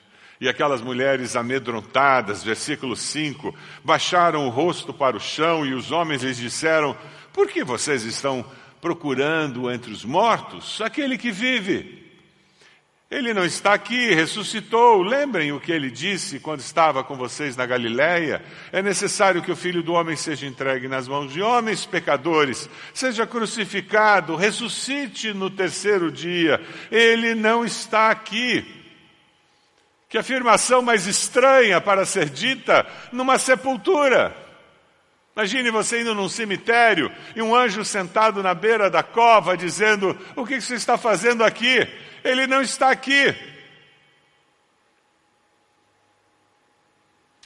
E 0.41 0.49
aquelas 0.49 0.81
mulheres 0.81 1.35
amedrontadas, 1.35 2.43
versículo 2.43 2.95
5, 2.95 3.55
baixaram 3.83 4.47
o 4.47 4.49
rosto 4.49 4.91
para 4.91 5.15
o 5.15 5.19
chão 5.19 5.63
e 5.63 5.75
os 5.75 5.91
homens 5.91 6.23
lhes 6.23 6.37
disseram: 6.37 6.97
Por 7.31 7.47
que 7.47 7.63
vocês 7.63 8.03
estão 8.03 8.43
procurando 8.81 9.69
entre 9.69 9.91
os 9.91 10.03
mortos 10.03 10.81
aquele 10.81 11.15
que 11.15 11.31
vive? 11.31 12.01
Ele 13.11 13.35
não 13.35 13.45
está 13.45 13.73
aqui, 13.73 14.15
ressuscitou. 14.15 15.03
Lembrem 15.03 15.51
o 15.51 15.59
que 15.59 15.71
ele 15.71 15.91
disse 15.91 16.39
quando 16.39 16.61
estava 16.61 17.03
com 17.03 17.15
vocês 17.15 17.55
na 17.55 17.67
Galiléia. 17.67 18.43
É 18.71 18.81
necessário 18.81 19.43
que 19.43 19.51
o 19.51 19.55
filho 19.55 19.83
do 19.83 19.93
homem 19.93 20.15
seja 20.15 20.47
entregue 20.47 20.87
nas 20.87 21.07
mãos 21.07 21.31
de 21.31 21.41
homens 21.41 21.85
pecadores, 21.85 22.67
seja 22.95 23.27
crucificado, 23.27 24.35
ressuscite 24.35 25.35
no 25.35 25.51
terceiro 25.51 26.11
dia. 26.11 26.59
Ele 26.89 27.35
não 27.35 27.63
está 27.63 28.09
aqui. 28.09 28.80
Que 30.11 30.17
afirmação 30.17 30.81
mais 30.81 31.07
estranha 31.07 31.79
para 31.79 32.05
ser 32.05 32.29
dita 32.29 32.85
numa 33.13 33.39
sepultura. 33.39 34.35
Imagine 35.33 35.71
você 35.71 36.01
indo 36.01 36.13
num 36.13 36.27
cemitério 36.27 37.09
e 37.33 37.41
um 37.41 37.55
anjo 37.55 37.85
sentado 37.85 38.43
na 38.43 38.53
beira 38.53 38.89
da 38.89 39.01
cova 39.01 39.55
dizendo: 39.55 40.09
O 40.35 40.45
que 40.45 40.59
você 40.59 40.75
está 40.75 40.97
fazendo 40.97 41.45
aqui? 41.45 41.87
Ele 42.25 42.45
não 42.45 42.61
está 42.61 42.91
aqui. 42.91 43.33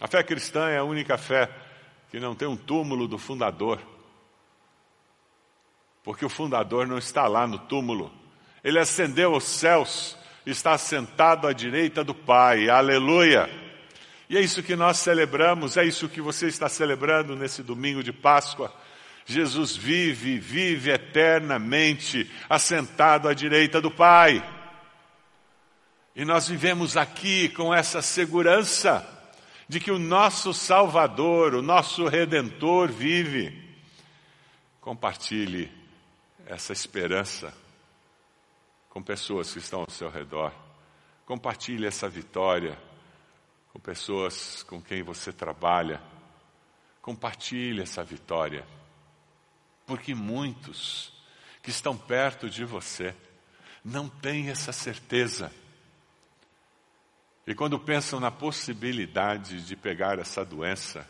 A 0.01 0.07
fé 0.07 0.23
cristã 0.23 0.67
é 0.67 0.79
a 0.79 0.83
única 0.83 1.19
fé 1.19 1.47
que 2.09 2.19
não 2.19 2.33
tem 2.33 2.47
um 2.47 2.57
túmulo 2.57 3.07
do 3.07 3.19
fundador. 3.19 3.79
Porque 6.03 6.25
o 6.25 6.29
fundador 6.29 6.87
não 6.87 6.97
está 6.97 7.27
lá 7.27 7.45
no 7.45 7.59
túmulo. 7.59 8.11
Ele 8.63 8.79
ascendeu 8.79 9.35
aos 9.35 9.43
céus 9.43 10.17
está 10.45 10.77
sentado 10.77 11.47
à 11.47 11.53
direita 11.53 12.03
do 12.03 12.13
Pai. 12.13 12.69
Aleluia! 12.69 13.49
E 14.29 14.37
é 14.37 14.41
isso 14.41 14.63
que 14.63 14.75
nós 14.75 14.97
celebramos, 14.97 15.77
é 15.77 15.85
isso 15.85 16.09
que 16.09 16.21
você 16.21 16.47
está 16.47 16.67
celebrando 16.67 17.35
nesse 17.35 17.61
domingo 17.61 18.03
de 18.03 18.11
Páscoa. 18.11 18.73
Jesus 19.25 19.75
vive, 19.75 20.37
vive 20.37 20.91
eternamente, 20.91 22.29
assentado 22.49 23.27
à 23.27 23.33
direita 23.33 23.81
do 23.81 23.89
Pai. 23.89 24.43
E 26.15 26.23
nós 26.23 26.47
vivemos 26.47 26.95
aqui 26.95 27.49
com 27.49 27.73
essa 27.73 28.01
segurança 28.01 29.05
de 29.67 29.79
que 29.79 29.91
o 29.91 29.99
nosso 29.99 30.53
Salvador, 30.53 31.55
o 31.55 31.61
nosso 31.61 32.07
Redentor 32.07 32.89
vive. 32.91 33.63
Compartilhe 34.79 35.71
essa 36.45 36.71
esperança 36.71 37.64
com 38.95 39.03
pessoas 39.03 39.51
que 39.51 39.59
estão 39.59 39.81
ao 39.81 39.89
seu 39.89 40.09
redor. 40.09 40.53
Compartilhe 41.25 41.85
essa 41.85 42.07
vitória 42.07 42.79
com 43.73 43.77
pessoas 43.77 44.63
com 44.63 44.81
quem 44.81 45.03
você 45.03 45.33
trabalha. 45.33 46.01
Compartilhe 47.01 47.81
essa 47.81 48.01
vitória. 48.05 48.65
Porque 49.85 50.15
muitos 50.15 51.11
que 51.61 51.71
estão 51.71 51.97
perto 51.97 52.49
de 52.49 52.63
você 52.63 53.13
não 53.83 54.07
têm 54.07 54.49
essa 54.49 54.71
certeza. 54.71 55.51
E 57.45 57.53
quando 57.53 57.77
pensam 57.77 58.17
na 58.21 58.31
possibilidade 58.31 59.61
de 59.65 59.75
pegar 59.75 60.19
essa 60.19 60.45
doença, 60.45 61.05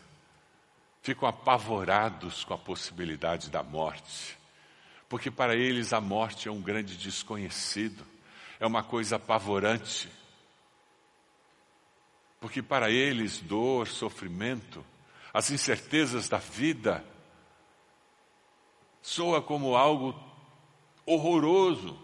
ficam 1.02 1.28
apavorados 1.28 2.42
com 2.42 2.52
a 2.52 2.58
possibilidade 2.58 3.48
da 3.48 3.62
morte 3.62 4.36
porque 5.08 5.30
para 5.30 5.54
eles 5.54 5.92
a 5.92 6.00
morte 6.00 6.48
é 6.48 6.50
um 6.50 6.60
grande 6.60 6.96
desconhecido, 6.96 8.04
é 8.58 8.66
uma 8.66 8.82
coisa 8.82 9.16
apavorante. 9.16 10.10
Porque 12.40 12.62
para 12.62 12.90
eles, 12.90 13.40
dor, 13.40 13.86
sofrimento, 13.86 14.84
as 15.32 15.50
incertezas 15.50 16.28
da 16.28 16.38
vida, 16.38 17.04
soa 19.00 19.40
como 19.40 19.76
algo 19.76 20.18
horroroso, 21.04 21.98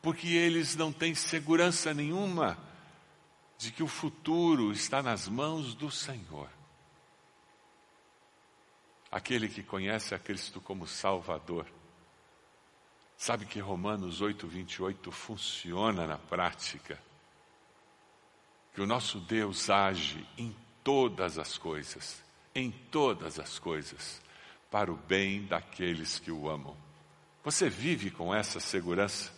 porque 0.00 0.28
eles 0.28 0.74
não 0.76 0.92
têm 0.92 1.14
segurança 1.14 1.92
nenhuma 1.92 2.56
de 3.58 3.70
que 3.70 3.82
o 3.82 3.88
futuro 3.88 4.72
está 4.72 5.02
nas 5.02 5.28
mãos 5.28 5.74
do 5.74 5.90
Senhor. 5.90 6.48
Aquele 9.10 9.48
que 9.48 9.62
conhece 9.62 10.14
a 10.14 10.18
Cristo 10.18 10.60
como 10.60 10.86
Salvador, 10.86 11.66
sabe 13.16 13.46
que 13.46 13.58
Romanos 13.58 14.20
8, 14.20 14.46
28 14.46 15.10
funciona 15.10 16.06
na 16.06 16.18
prática, 16.18 16.98
que 18.74 18.80
o 18.80 18.86
nosso 18.86 19.18
Deus 19.20 19.70
age 19.70 20.26
em 20.36 20.54
todas 20.84 21.38
as 21.38 21.56
coisas, 21.56 22.22
em 22.54 22.70
todas 22.70 23.38
as 23.38 23.58
coisas, 23.58 24.20
para 24.70 24.92
o 24.92 24.96
bem 24.96 25.46
daqueles 25.46 26.18
que 26.18 26.30
o 26.30 26.48
amam. 26.48 26.76
Você 27.42 27.70
vive 27.70 28.10
com 28.10 28.34
essa 28.34 28.60
segurança? 28.60 29.32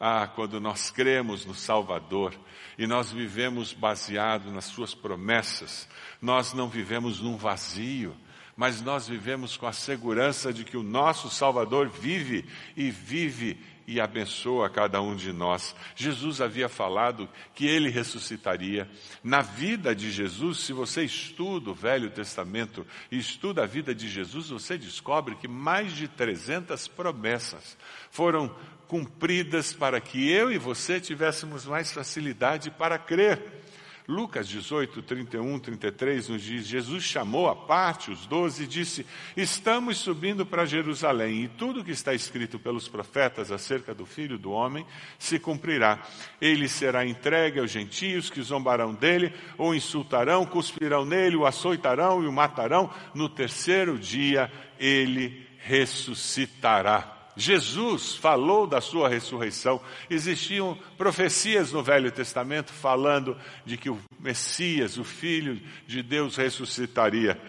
Ah, 0.00 0.26
quando 0.26 0.60
nós 0.60 0.90
cremos 0.90 1.44
no 1.44 1.54
Salvador 1.54 2.34
e 2.78 2.86
nós 2.86 3.12
vivemos 3.12 3.72
baseado 3.72 4.50
nas 4.50 4.64
Suas 4.64 4.94
promessas, 4.94 5.88
nós 6.20 6.52
não 6.52 6.68
vivemos 6.68 7.20
num 7.20 7.36
vazio, 7.36 8.16
mas 8.56 8.82
nós 8.82 9.08
vivemos 9.08 9.56
com 9.56 9.66
a 9.66 9.72
segurança 9.72 10.52
de 10.52 10.64
que 10.64 10.76
o 10.76 10.82
nosso 10.82 11.30
Salvador 11.30 11.88
vive 11.88 12.44
e 12.76 12.90
vive 12.90 13.58
e 13.86 14.00
abençoa 14.00 14.70
cada 14.70 15.00
um 15.00 15.14
de 15.14 15.32
nós. 15.32 15.74
Jesus 15.96 16.40
havia 16.40 16.68
falado 16.68 17.28
que 17.54 17.66
ele 17.66 17.90
ressuscitaria. 17.90 18.88
Na 19.22 19.42
vida 19.42 19.94
de 19.94 20.10
Jesus, 20.10 20.60
se 20.60 20.72
você 20.72 21.04
estuda 21.04 21.70
o 21.70 21.74
Velho 21.74 22.10
Testamento 22.10 22.86
e 23.10 23.18
estuda 23.18 23.62
a 23.62 23.66
vida 23.66 23.94
de 23.94 24.08
Jesus, 24.08 24.50
você 24.50 24.78
descobre 24.78 25.34
que 25.34 25.48
mais 25.48 25.92
de 25.92 26.06
300 26.08 26.88
promessas 26.88 27.76
foram 28.10 28.54
cumpridas 28.86 29.72
para 29.72 30.00
que 30.00 30.30
eu 30.30 30.52
e 30.52 30.58
você 30.58 31.00
tivéssemos 31.00 31.64
mais 31.64 31.90
facilidade 31.92 32.70
para 32.70 32.98
crer. 32.98 33.62
Lucas 34.08 34.48
18, 34.48 35.00
31, 35.02 35.58
33 35.60 36.28
nos 36.28 36.42
diz: 36.42 36.66
Jesus 36.66 37.04
chamou 37.04 37.48
à 37.48 37.54
parte 37.54 38.10
os 38.10 38.26
doze 38.26 38.64
e 38.64 38.66
disse: 38.66 39.06
Estamos 39.36 39.98
subindo 39.98 40.44
para 40.44 40.66
Jerusalém, 40.66 41.44
e 41.44 41.48
tudo 41.48 41.84
que 41.84 41.92
está 41.92 42.12
escrito 42.12 42.58
pelos 42.58 42.88
profetas 42.88 43.52
acerca 43.52 43.94
do 43.94 44.04
filho 44.04 44.36
do 44.36 44.50
homem 44.50 44.84
se 45.18 45.38
cumprirá. 45.38 46.02
Ele 46.40 46.68
será 46.68 47.06
entregue 47.06 47.60
aos 47.60 47.70
gentios 47.70 48.28
que 48.28 48.42
zombarão 48.42 48.92
dele, 48.92 49.32
ou 49.56 49.72
insultarão, 49.72 50.44
cuspirão 50.44 51.04
nele, 51.04 51.36
o 51.36 51.46
açoitarão 51.46 52.24
e 52.24 52.26
o 52.26 52.32
matarão. 52.32 52.90
No 53.14 53.28
terceiro 53.28 53.96
dia 53.98 54.50
ele 54.80 55.46
ressuscitará. 55.58 57.11
Jesus 57.36 58.14
falou 58.14 58.66
da 58.66 58.80
sua 58.80 59.08
ressurreição. 59.08 59.80
Existiam 60.10 60.78
profecias 60.98 61.72
no 61.72 61.82
Velho 61.82 62.10
Testamento 62.12 62.72
falando 62.72 63.36
de 63.64 63.76
que 63.76 63.88
o 63.88 63.98
Messias, 64.20 64.98
o 64.98 65.04
Filho 65.04 65.60
de 65.86 66.02
Deus, 66.02 66.36
ressuscitaria. 66.36 67.40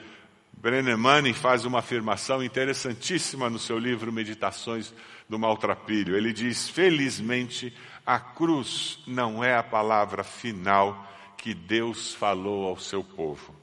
Brenemani 0.54 1.34
faz 1.34 1.66
uma 1.66 1.80
afirmação 1.80 2.42
interessantíssima 2.42 3.50
no 3.50 3.60
seu 3.60 3.78
livro 3.78 4.14
Meditações 4.14 4.94
do 5.28 5.38
Maltrapilho. 5.38 6.16
Ele 6.16 6.32
diz: 6.32 6.70
Felizmente, 6.70 7.76
a 8.06 8.20
cruz 8.20 9.00
não 9.06 9.44
é 9.44 9.58
a 9.58 9.64
palavra 9.64 10.24
final 10.24 11.10
que 11.38 11.54
Deus 11.54 12.14
falou 12.14 12.68
ao 12.68 12.80
seu 12.80 13.04
povo. 13.04 13.54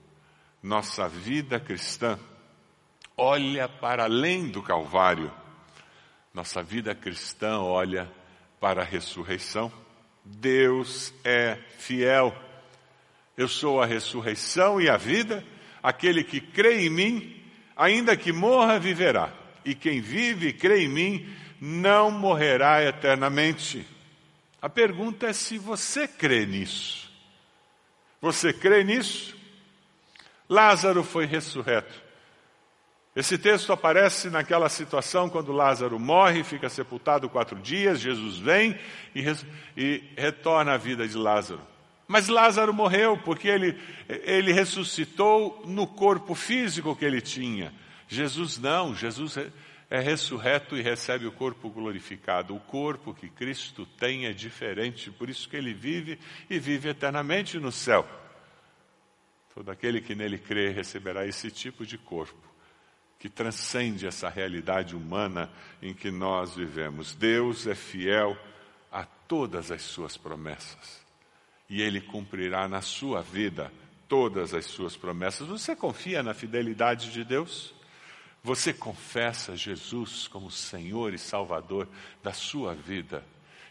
Nossa 0.62 1.08
vida 1.08 1.58
cristã 1.58 2.18
olha 3.16 3.66
para 3.66 4.04
além 4.04 4.48
do 4.48 4.62
Calvário 4.62 5.32
nossa 6.32 6.62
vida 6.62 6.94
cristã 6.94 7.59
olha 7.59 8.11
para 8.61 8.83
a 8.83 8.85
ressurreição. 8.85 9.72
Deus 10.24 11.12
é 11.24 11.59
fiel. 11.78 12.35
Eu 13.37 13.48
sou 13.48 13.83
a 13.83 13.87
ressurreição 13.87 14.81
e 14.81 14.88
a 14.88 14.96
vida. 14.96 15.44
Aquele 15.83 16.22
que 16.22 16.40
crê 16.40 16.87
em 16.87 16.90
mim, 16.90 17.42
ainda 17.74 18.16
que 18.16 18.33
morra, 18.33 18.78
viverá. 18.78 19.33
E 19.64 19.74
quem 19.74 20.00
vive 20.00 20.48
e 20.48 20.52
crê 20.52 20.85
em 20.85 20.88
mim, 20.88 21.37
não 21.61 22.11
morrerá 22.11 22.83
eternamente. 22.85 23.87
A 24.62 24.68
pergunta 24.68 25.26
é 25.26 25.33
se 25.33 25.59
você 25.59 26.07
crê 26.07 26.46
nisso. 26.46 27.11
Você 28.20 28.52
crê 28.52 28.85
nisso? 28.85 29.37
Lázaro 30.48 31.02
foi 31.02 31.26
ressurreto. 31.26 32.10
Esse 33.14 33.37
texto 33.37 33.73
aparece 33.73 34.31
naquela 34.31 34.68
situação 34.68 35.29
quando 35.29 35.53
Lázaro 35.53 35.99
morre, 35.99 36.44
fica 36.44 36.68
sepultado 36.68 37.29
quatro 37.29 37.59
dias, 37.59 37.99
Jesus 37.99 38.38
vem 38.38 38.79
e, 39.14 39.25
e 39.77 40.05
retorna 40.16 40.75
à 40.75 40.77
vida 40.77 41.07
de 41.09 41.16
Lázaro. 41.16 41.61
Mas 42.07 42.29
Lázaro 42.29 42.73
morreu 42.73 43.18
porque 43.18 43.49
ele, 43.49 43.77
ele 44.09 44.53
ressuscitou 44.53 45.62
no 45.66 45.88
corpo 45.88 46.35
físico 46.35 46.94
que 46.94 47.05
ele 47.05 47.20
tinha. 47.20 47.75
Jesus 48.07 48.59
não, 48.59 48.94
Jesus 48.94 49.37
é, 49.37 49.51
é 49.88 50.01
ressurreto 50.01 50.77
e 50.77 50.83
recebe 50.83 51.27
o 51.27 51.33
corpo 51.33 51.68
glorificado. 51.68 52.55
O 52.55 52.61
corpo 52.61 53.12
que 53.12 53.29
Cristo 53.29 53.87
tem 53.87 54.27
é 54.27 54.33
diferente, 54.33 55.11
por 55.11 55.29
isso 55.29 55.49
que 55.49 55.57
ele 55.57 55.75
vive 55.75 56.18
e 56.49 56.61
vive 56.61 56.88
eternamente 56.88 57.59
no 57.59 57.73
céu. 57.73 58.09
Todo 59.53 59.68
aquele 59.70 60.01
que 60.01 60.14
nele 60.14 60.38
crê 60.38 60.70
receberá 60.70 61.27
esse 61.27 61.51
tipo 61.51 61.85
de 61.85 61.99
corpo 61.99 62.49
que 63.20 63.28
transcende 63.28 64.06
essa 64.06 64.28
realidade 64.28 64.96
humana 64.96 65.48
em 65.80 65.94
que 65.94 66.11
nós 66.11 66.56
vivemos. 66.56 67.14
Deus 67.14 67.66
é 67.66 67.74
fiel 67.74 68.37
a 68.90 69.04
todas 69.04 69.70
as 69.70 69.83
suas 69.83 70.16
promessas 70.16 71.00
e 71.68 71.83
Ele 71.83 72.00
cumprirá 72.00 72.66
na 72.66 72.80
sua 72.80 73.20
vida 73.20 73.70
todas 74.09 74.54
as 74.54 74.64
suas 74.64 74.96
promessas. 74.96 75.46
Você 75.46 75.76
confia 75.76 76.22
na 76.22 76.35
fidelidade 76.35 77.12
de 77.12 77.22
Deus? 77.22 77.72
Você 78.42 78.72
confessa 78.72 79.54
Jesus 79.54 80.26
como 80.26 80.50
Senhor 80.50 81.12
e 81.12 81.18
Salvador 81.18 81.87
da 82.22 82.33
sua 82.33 82.74
vida? 82.74 83.24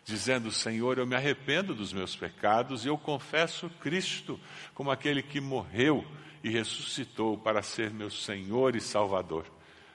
dizendo: 0.06 0.52
Senhor, 0.52 0.98
eu 0.98 1.06
me 1.06 1.16
arrependo 1.16 1.76
dos 1.76 1.94
meus 1.94 2.16
pecados 2.16 2.84
e 2.84 2.88
eu 2.88 2.98
confesso 2.98 3.70
Cristo 3.80 4.40
como 4.74 4.90
aquele 4.90 5.22
que 5.22 5.40
morreu 5.40 6.04
e 6.44 6.50
ressuscitou 6.50 7.38
para 7.38 7.62
ser 7.62 7.92
meu 7.92 8.10
Senhor 8.10 8.76
e 8.76 8.82
Salvador. 8.82 9.46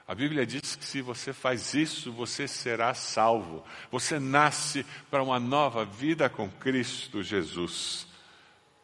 A 0.06 0.14
Bíblia 0.14 0.44
diz 0.44 0.76
que 0.76 0.84
se 0.84 1.00
você 1.00 1.32
faz 1.32 1.72
isso, 1.72 2.12
você 2.12 2.46
será 2.46 2.92
salvo. 2.92 3.64
Você 3.90 4.18
nasce 4.18 4.84
para 5.10 5.22
uma 5.22 5.40
nova 5.40 5.84
vida 5.84 6.28
com 6.28 6.50
Cristo 6.50 7.22
Jesus. 7.22 8.06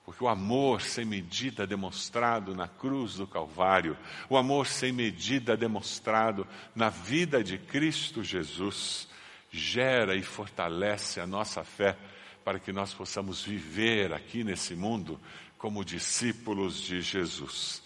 Porque 0.03 0.25
o 0.25 0.29
amor 0.29 0.81
sem 0.81 1.05
medida 1.05 1.67
demonstrado 1.67 2.55
na 2.55 2.67
cruz 2.67 3.17
do 3.17 3.27
Calvário, 3.27 3.99
o 4.31 4.37
amor 4.37 4.67
sem 4.67 4.93
medida 4.93 5.57
demonstrado 5.57 6.47
na 6.75 6.89
vida 6.89 7.45
de 7.45 7.59
Cristo 7.59 8.25
Jesus, 8.25 9.07
gera 9.51 10.17
e 10.17 10.23
fortalece 10.23 11.21
a 11.21 11.27
nossa 11.27 11.63
fé 11.63 11.99
para 12.43 12.59
que 12.59 12.73
nós 12.73 12.95
possamos 12.95 13.43
viver 13.43 14.13
aqui 14.13 14.43
nesse 14.43 14.75
mundo 14.75 15.21
como 15.61 15.85
discípulos 15.85 16.81
de 16.81 17.03
Jesus. 17.03 17.83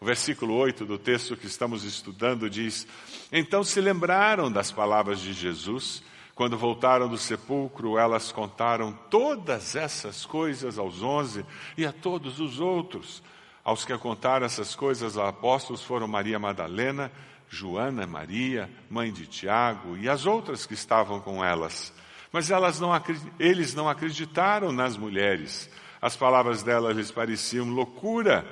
O 0.00 0.06
versículo 0.06 0.54
8 0.54 0.86
do 0.86 0.98
texto 0.98 1.36
que 1.36 1.46
estamos 1.46 1.84
estudando 1.84 2.48
diz: 2.48 2.86
Então 3.30 3.62
se 3.62 3.80
lembraram 3.80 4.50
das 4.50 4.72
palavras 4.72 5.20
de 5.20 5.34
Jesus. 5.34 6.02
Quando 6.34 6.56
voltaram 6.56 7.08
do 7.08 7.18
sepulcro, 7.18 7.98
elas 7.98 8.32
contaram 8.32 8.92
todas 9.10 9.76
essas 9.76 10.24
coisas 10.24 10.78
aos 10.78 11.02
onze 11.02 11.44
e 11.76 11.84
a 11.84 11.92
todos 11.92 12.40
os 12.40 12.60
outros. 12.60 13.22
Aos 13.62 13.84
que 13.84 13.96
contaram 13.98 14.46
essas 14.46 14.74
coisas 14.74 15.16
aos 15.18 15.28
apóstolos 15.28 15.82
foram 15.82 16.08
Maria 16.08 16.38
Madalena, 16.38 17.12
Joana, 17.50 18.06
Maria, 18.06 18.70
mãe 18.88 19.12
de 19.12 19.26
Tiago 19.26 19.98
e 19.98 20.08
as 20.08 20.24
outras 20.24 20.64
que 20.64 20.74
estavam 20.74 21.20
com 21.20 21.44
elas. 21.44 21.92
Mas 22.32 22.50
elas 22.50 22.80
não, 22.80 22.90
eles 23.38 23.74
não 23.74 23.88
acreditaram 23.88 24.72
nas 24.72 24.96
mulheres. 24.96 25.68
As 26.00 26.16
palavras 26.16 26.62
delas 26.62 26.96
lhes 26.96 27.10
pareciam 27.10 27.68
loucura. 27.68 28.46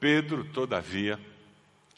Pedro, 0.00 0.44
todavia, 0.44 1.18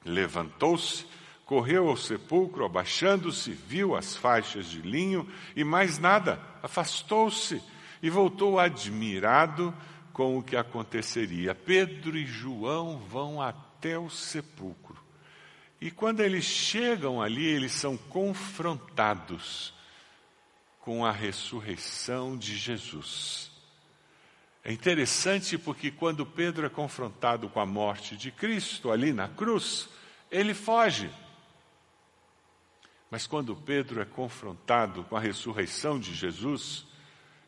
levantou-se, 0.05 1.07
correu 1.45 1.89
ao 1.89 1.97
sepulcro, 1.97 2.65
abaixando-se, 2.65 3.53
viu 3.53 3.95
as 3.95 4.17
faixas 4.17 4.67
de 4.67 4.81
linho 4.81 5.29
e 5.55 5.63
mais 5.63 5.99
nada, 5.99 6.41
afastou-se 6.63 7.63
e 8.03 8.09
voltou 8.09 8.59
admirado 8.59 9.75
com 10.13 10.39
o 10.39 10.43
que 10.43 10.57
aconteceria. 10.57 11.55
Pedro 11.55 12.17
e 12.17 12.27
João 12.27 12.99
vão 12.99 13.41
até 13.41 13.99
o 13.99 14.09
sepulcro. 14.11 14.97
E 15.81 15.91
quando 15.91 16.21
eles 16.21 16.45
chegam 16.45 17.23
ali, 17.23 17.47
eles 17.47 17.73
são 17.73 17.97
confrontados 17.97 19.73
com 20.81 21.05
a 21.05 21.11
ressurreição 21.13 22.37
de 22.37 22.57
Jesus. 22.57 23.50
É 24.63 24.73
interessante 24.73 25.57
porque 25.57 25.91
quando 25.91 26.27
Pedro 26.27 26.67
é 26.67 26.69
confrontado 26.69 27.49
com 27.49 27.61
a 27.61 27.67
morte 27.67 28.17
de 28.17 28.31
Cristo 28.31 28.91
ali 28.91 29.13
na 29.13 29.27
cruz, 29.27 29.89
ele 30.31 30.53
foge. 30.53 31.11
Mas 33.11 33.27
quando 33.27 33.57
Pedro 33.57 34.01
é 34.01 34.05
confrontado 34.05 35.03
com 35.05 35.17
a 35.17 35.21
ressurreição 35.21 35.99
de 35.99 36.15
Jesus, 36.15 36.87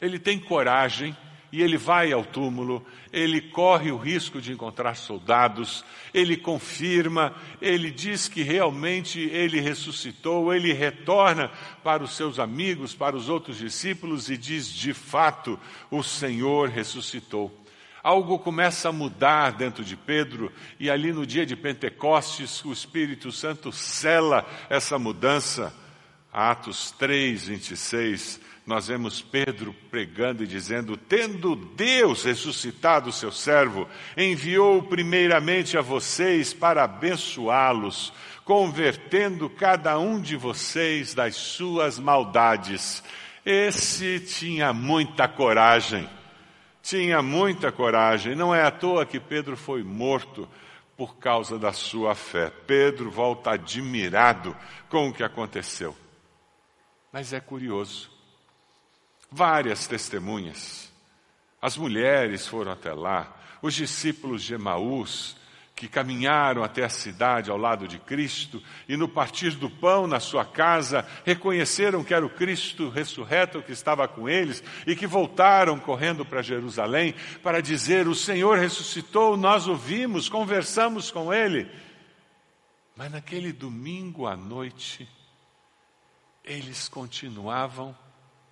ele 0.00 0.18
tem 0.18 0.40
coragem 0.40 1.16
e 1.52 1.60
ele 1.60 1.76
vai 1.76 2.10
ao 2.10 2.24
túmulo, 2.24 2.84
ele 3.12 3.38
corre 3.38 3.92
o 3.92 3.98
risco 3.98 4.40
de 4.40 4.50
encontrar 4.50 4.94
soldados, 4.94 5.84
ele 6.14 6.34
confirma, 6.34 7.34
ele 7.60 7.90
diz 7.90 8.26
que 8.26 8.42
realmente 8.42 9.20
ele 9.20 9.60
ressuscitou, 9.60 10.54
ele 10.54 10.72
retorna 10.72 11.50
para 11.84 12.02
os 12.02 12.16
seus 12.16 12.38
amigos, 12.38 12.94
para 12.94 13.14
os 13.14 13.28
outros 13.28 13.58
discípulos 13.58 14.30
e 14.30 14.36
diz: 14.38 14.66
de 14.66 14.94
fato, 14.94 15.60
o 15.90 16.02
Senhor 16.02 16.70
ressuscitou. 16.70 17.54
Algo 18.02 18.38
começa 18.38 18.88
a 18.88 18.92
mudar 18.92 19.52
dentro 19.52 19.84
de 19.84 19.94
Pedro, 19.94 20.50
e 20.80 20.90
ali 20.90 21.12
no 21.12 21.26
dia 21.26 21.44
de 21.44 21.54
Pentecostes, 21.54 22.64
o 22.64 22.72
Espírito 22.72 23.30
Santo 23.30 23.70
cela 23.70 24.44
essa 24.70 24.98
mudança. 24.98 25.72
Atos 26.32 26.90
3, 26.92 27.48
26 27.48 28.40
nós 28.64 28.86
vemos 28.86 29.20
Pedro 29.20 29.74
pregando 29.90 30.44
e 30.44 30.46
dizendo: 30.46 30.96
Tendo 30.96 31.56
Deus 31.56 32.24
ressuscitado 32.24 33.10
o 33.10 33.12
seu 33.12 33.32
servo, 33.32 33.88
enviou 34.16 34.82
primeiramente 34.84 35.76
a 35.76 35.80
vocês 35.80 36.54
para 36.54 36.84
abençoá-los, 36.84 38.12
convertendo 38.44 39.50
cada 39.50 39.98
um 39.98 40.20
de 40.20 40.36
vocês 40.36 41.12
das 41.12 41.34
suas 41.34 41.98
maldades. 41.98 43.02
Esse 43.44 44.20
tinha 44.20 44.72
muita 44.72 45.26
coragem, 45.26 46.08
tinha 46.80 47.20
muita 47.20 47.72
coragem. 47.72 48.36
Não 48.36 48.54
é 48.54 48.62
à 48.62 48.70
toa 48.70 49.04
que 49.04 49.18
Pedro 49.18 49.56
foi 49.56 49.82
morto 49.82 50.48
por 50.96 51.16
causa 51.16 51.58
da 51.58 51.72
sua 51.72 52.14
fé. 52.14 52.52
Pedro 52.64 53.10
volta 53.10 53.50
admirado 53.50 54.56
com 54.88 55.08
o 55.08 55.12
que 55.12 55.24
aconteceu. 55.24 55.96
Mas 57.12 57.32
é 57.32 57.40
curioso 57.40 58.11
várias 59.32 59.86
testemunhas. 59.86 60.92
As 61.60 61.76
mulheres 61.76 62.46
foram 62.46 62.72
até 62.72 62.92
lá, 62.92 63.34
os 63.62 63.74
discípulos 63.74 64.42
de 64.42 64.54
Emaús, 64.54 65.36
que 65.74 65.88
caminharam 65.88 66.62
até 66.62 66.84
a 66.84 66.88
cidade 66.88 67.50
ao 67.50 67.56
lado 67.56 67.88
de 67.88 67.98
Cristo 67.98 68.62
e 68.88 68.96
no 68.96 69.08
partir 69.08 69.52
do 69.52 69.68
pão 69.68 70.06
na 70.06 70.20
sua 70.20 70.44
casa 70.44 71.04
reconheceram 71.24 72.04
que 72.04 72.14
era 72.14 72.24
o 72.24 72.30
Cristo 72.30 72.88
ressurreto 72.88 73.62
que 73.62 73.72
estava 73.72 74.06
com 74.06 74.28
eles 74.28 74.62
e 74.86 74.94
que 74.94 75.06
voltaram 75.06 75.80
correndo 75.80 76.24
para 76.24 76.42
Jerusalém 76.42 77.14
para 77.42 77.60
dizer: 77.60 78.06
O 78.06 78.14
Senhor 78.14 78.58
ressuscitou, 78.58 79.36
nós 79.36 79.66
o 79.66 79.74
vimos, 79.74 80.28
conversamos 80.28 81.10
com 81.10 81.32
ele. 81.32 81.68
Mas 82.94 83.10
naquele 83.10 83.52
domingo 83.52 84.26
à 84.26 84.36
noite, 84.36 85.08
eles 86.44 86.88
continuavam 86.88 87.96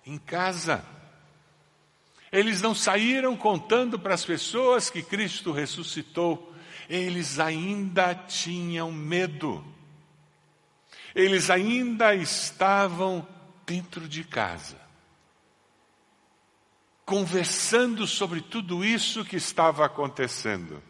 em 0.05 0.17
casa. 0.17 0.83
Eles 2.31 2.61
não 2.61 2.73
saíram 2.73 3.35
contando 3.35 3.99
para 3.99 4.13
as 4.13 4.23
pessoas 4.23 4.89
que 4.89 5.03
Cristo 5.03 5.51
ressuscitou, 5.51 6.53
eles 6.89 7.39
ainda 7.39 8.15
tinham 8.15 8.91
medo. 8.91 9.63
Eles 11.13 11.49
ainda 11.49 12.15
estavam 12.15 13.27
dentro 13.65 14.07
de 14.07 14.23
casa, 14.23 14.79
conversando 17.05 18.07
sobre 18.07 18.41
tudo 18.41 18.83
isso 18.83 19.25
que 19.25 19.35
estava 19.35 19.85
acontecendo. 19.85 20.81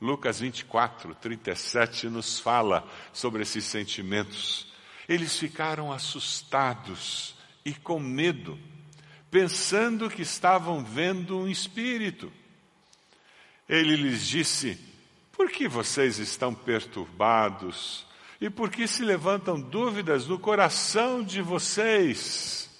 Lucas 0.00 0.40
24, 0.40 1.14
37 1.16 2.08
nos 2.08 2.38
fala 2.38 2.88
sobre 3.12 3.42
esses 3.42 3.64
sentimentos. 3.64 4.68
Eles 5.08 5.36
ficaram 5.36 5.92
assustados 5.92 7.34
e 7.64 7.72
com 7.72 8.00
medo, 8.00 8.58
pensando 9.30 10.10
que 10.10 10.22
estavam 10.22 10.84
vendo 10.84 11.38
um 11.38 11.48
espírito. 11.48 12.32
Ele 13.68 13.96
lhes 13.96 14.26
disse: 14.26 14.78
Por 15.32 15.50
que 15.50 15.68
vocês 15.68 16.18
estão 16.18 16.54
perturbados? 16.54 18.06
E 18.40 18.48
por 18.48 18.70
que 18.70 18.86
se 18.88 19.02
levantam 19.02 19.60
dúvidas 19.60 20.26
no 20.26 20.38
coração 20.38 21.22
de 21.22 21.42
vocês? 21.42 22.70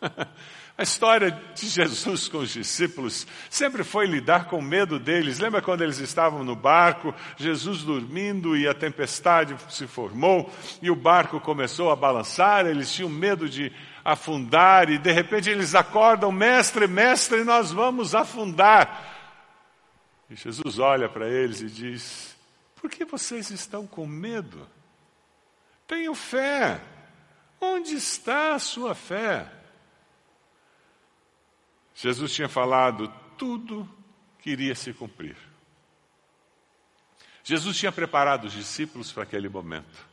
A 0.76 0.82
história 0.82 1.30
de 1.54 1.68
Jesus 1.68 2.26
com 2.26 2.38
os 2.38 2.52
discípulos 2.52 3.28
sempre 3.48 3.84
foi 3.84 4.06
lidar 4.08 4.46
com 4.46 4.60
medo 4.60 4.98
deles. 4.98 5.38
Lembra 5.38 5.62
quando 5.62 5.82
eles 5.82 6.00
estavam 6.00 6.42
no 6.42 6.56
barco, 6.56 7.14
Jesus 7.36 7.84
dormindo 7.84 8.56
e 8.56 8.66
a 8.66 8.74
tempestade 8.74 9.54
se 9.68 9.86
formou 9.86 10.52
e 10.82 10.90
o 10.90 10.96
barco 10.96 11.38
começou 11.38 11.92
a 11.92 11.96
balançar? 11.96 12.66
Eles 12.66 12.92
tinham 12.92 13.08
medo 13.08 13.48
de 13.48 13.70
afundar 14.04 14.90
e 14.90 14.98
de 14.98 15.10
repente 15.10 15.48
eles 15.48 15.74
acordam, 15.74 16.30
mestre, 16.30 16.86
mestre, 16.86 17.42
nós 17.42 17.72
vamos 17.72 18.14
afundar. 18.14 19.12
E 20.28 20.36
Jesus 20.36 20.78
olha 20.78 21.08
para 21.08 21.28
eles 21.28 21.60
e 21.60 21.66
diz: 21.66 22.36
Por 22.76 22.90
que 22.90 23.04
vocês 23.04 23.50
estão 23.50 23.86
com 23.86 24.06
medo? 24.06 24.68
Tenham 25.86 26.14
fé. 26.14 26.80
Onde 27.60 27.94
está 27.94 28.54
a 28.54 28.58
sua 28.58 28.94
fé? 28.94 29.50
Jesus 31.94 32.34
tinha 32.34 32.48
falado 32.48 33.12
tudo 33.38 33.88
que 34.40 34.50
iria 34.50 34.74
se 34.74 34.92
cumprir. 34.92 35.36
Jesus 37.42 37.76
tinha 37.76 37.92
preparado 37.92 38.46
os 38.46 38.52
discípulos 38.52 39.12
para 39.12 39.22
aquele 39.22 39.48
momento, 39.48 40.06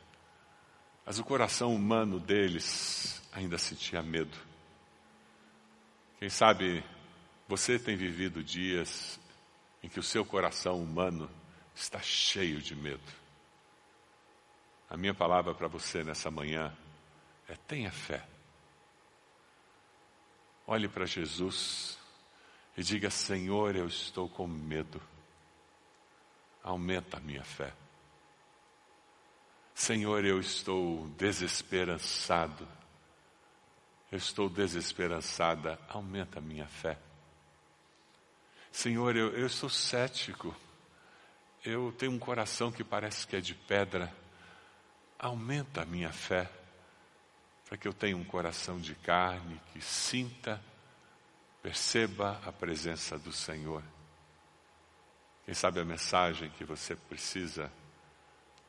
mas 1.04 1.18
o 1.18 1.24
coração 1.24 1.74
humano 1.74 2.20
deles 2.20 3.22
ainda 3.32 3.58
sentia 3.58 4.02
medo. 4.02 4.36
Quem 6.18 6.28
sabe 6.28 6.84
você 7.48 7.78
tem 7.78 7.96
vivido 7.96 8.42
dias 8.42 9.18
em 9.82 9.88
que 9.88 9.98
o 9.98 10.02
seu 10.02 10.24
coração 10.24 10.80
humano 10.80 11.28
está 11.74 12.00
cheio 12.00 12.60
de 12.60 12.76
medo. 12.76 13.02
A 14.88 14.96
minha 14.96 15.14
palavra 15.14 15.54
para 15.54 15.68
você 15.68 16.04
nessa 16.04 16.30
manhã 16.30 16.72
é: 17.48 17.56
tenha 17.56 17.90
fé. 17.90 18.24
Olhe 20.66 20.88
para 20.88 21.04
Jesus 21.04 21.98
e 22.76 22.82
diga: 22.82 23.10
Senhor, 23.10 23.74
eu 23.74 23.86
estou 23.86 24.28
com 24.28 24.46
medo. 24.46 25.02
Aumenta 26.62 27.16
a 27.16 27.20
minha 27.20 27.42
fé. 27.42 27.72
Senhor, 29.82 30.24
eu 30.24 30.38
estou 30.38 31.08
desesperançado 31.18 32.68
eu 34.12 34.18
estou 34.18 34.46
desesperançada, 34.46 35.78
aumenta 35.88 36.38
a 36.38 36.42
minha 36.42 36.66
fé. 36.66 36.98
Senhor, 38.70 39.16
eu, 39.16 39.30
eu 39.30 39.46
estou 39.46 39.70
cético, 39.70 40.54
eu 41.64 41.90
tenho 41.96 42.12
um 42.12 42.18
coração 42.18 42.70
que 42.70 42.84
parece 42.84 43.26
que 43.26 43.36
é 43.36 43.40
de 43.40 43.54
pedra, 43.54 44.14
aumenta 45.18 45.80
a 45.80 45.86
minha 45.86 46.12
fé, 46.12 46.50
para 47.66 47.78
que 47.78 47.88
eu 47.88 47.94
tenha 47.94 48.14
um 48.14 48.24
coração 48.24 48.78
de 48.78 48.94
carne, 48.96 49.58
que 49.72 49.80
sinta, 49.80 50.62
perceba 51.62 52.38
a 52.44 52.52
presença 52.52 53.18
do 53.18 53.32
Senhor. 53.32 53.82
Quem 55.46 55.54
sabe 55.54 55.80
a 55.80 55.84
mensagem 55.86 56.50
que 56.50 56.64
você 56.64 56.94
precisa 56.94 57.72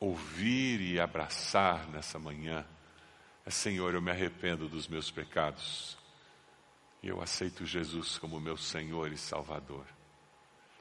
ouvir 0.04 0.82
e 0.82 1.00
abraçar 1.00 1.88
nessa 1.88 2.20
manhã 2.20 2.66
é 3.46 3.50
Senhor, 3.50 3.94
eu 3.94 4.02
me 4.02 4.12
arrependo 4.12 4.68
dos 4.68 4.86
meus 4.86 5.10
pecados. 5.10 5.98
E 7.02 7.08
eu 7.08 7.22
aceito 7.22 7.66
Jesus 7.66 8.18
como 8.18 8.40
meu 8.40 8.58
Senhor 8.58 9.12
e 9.14 9.18
Salvador. 9.18 9.86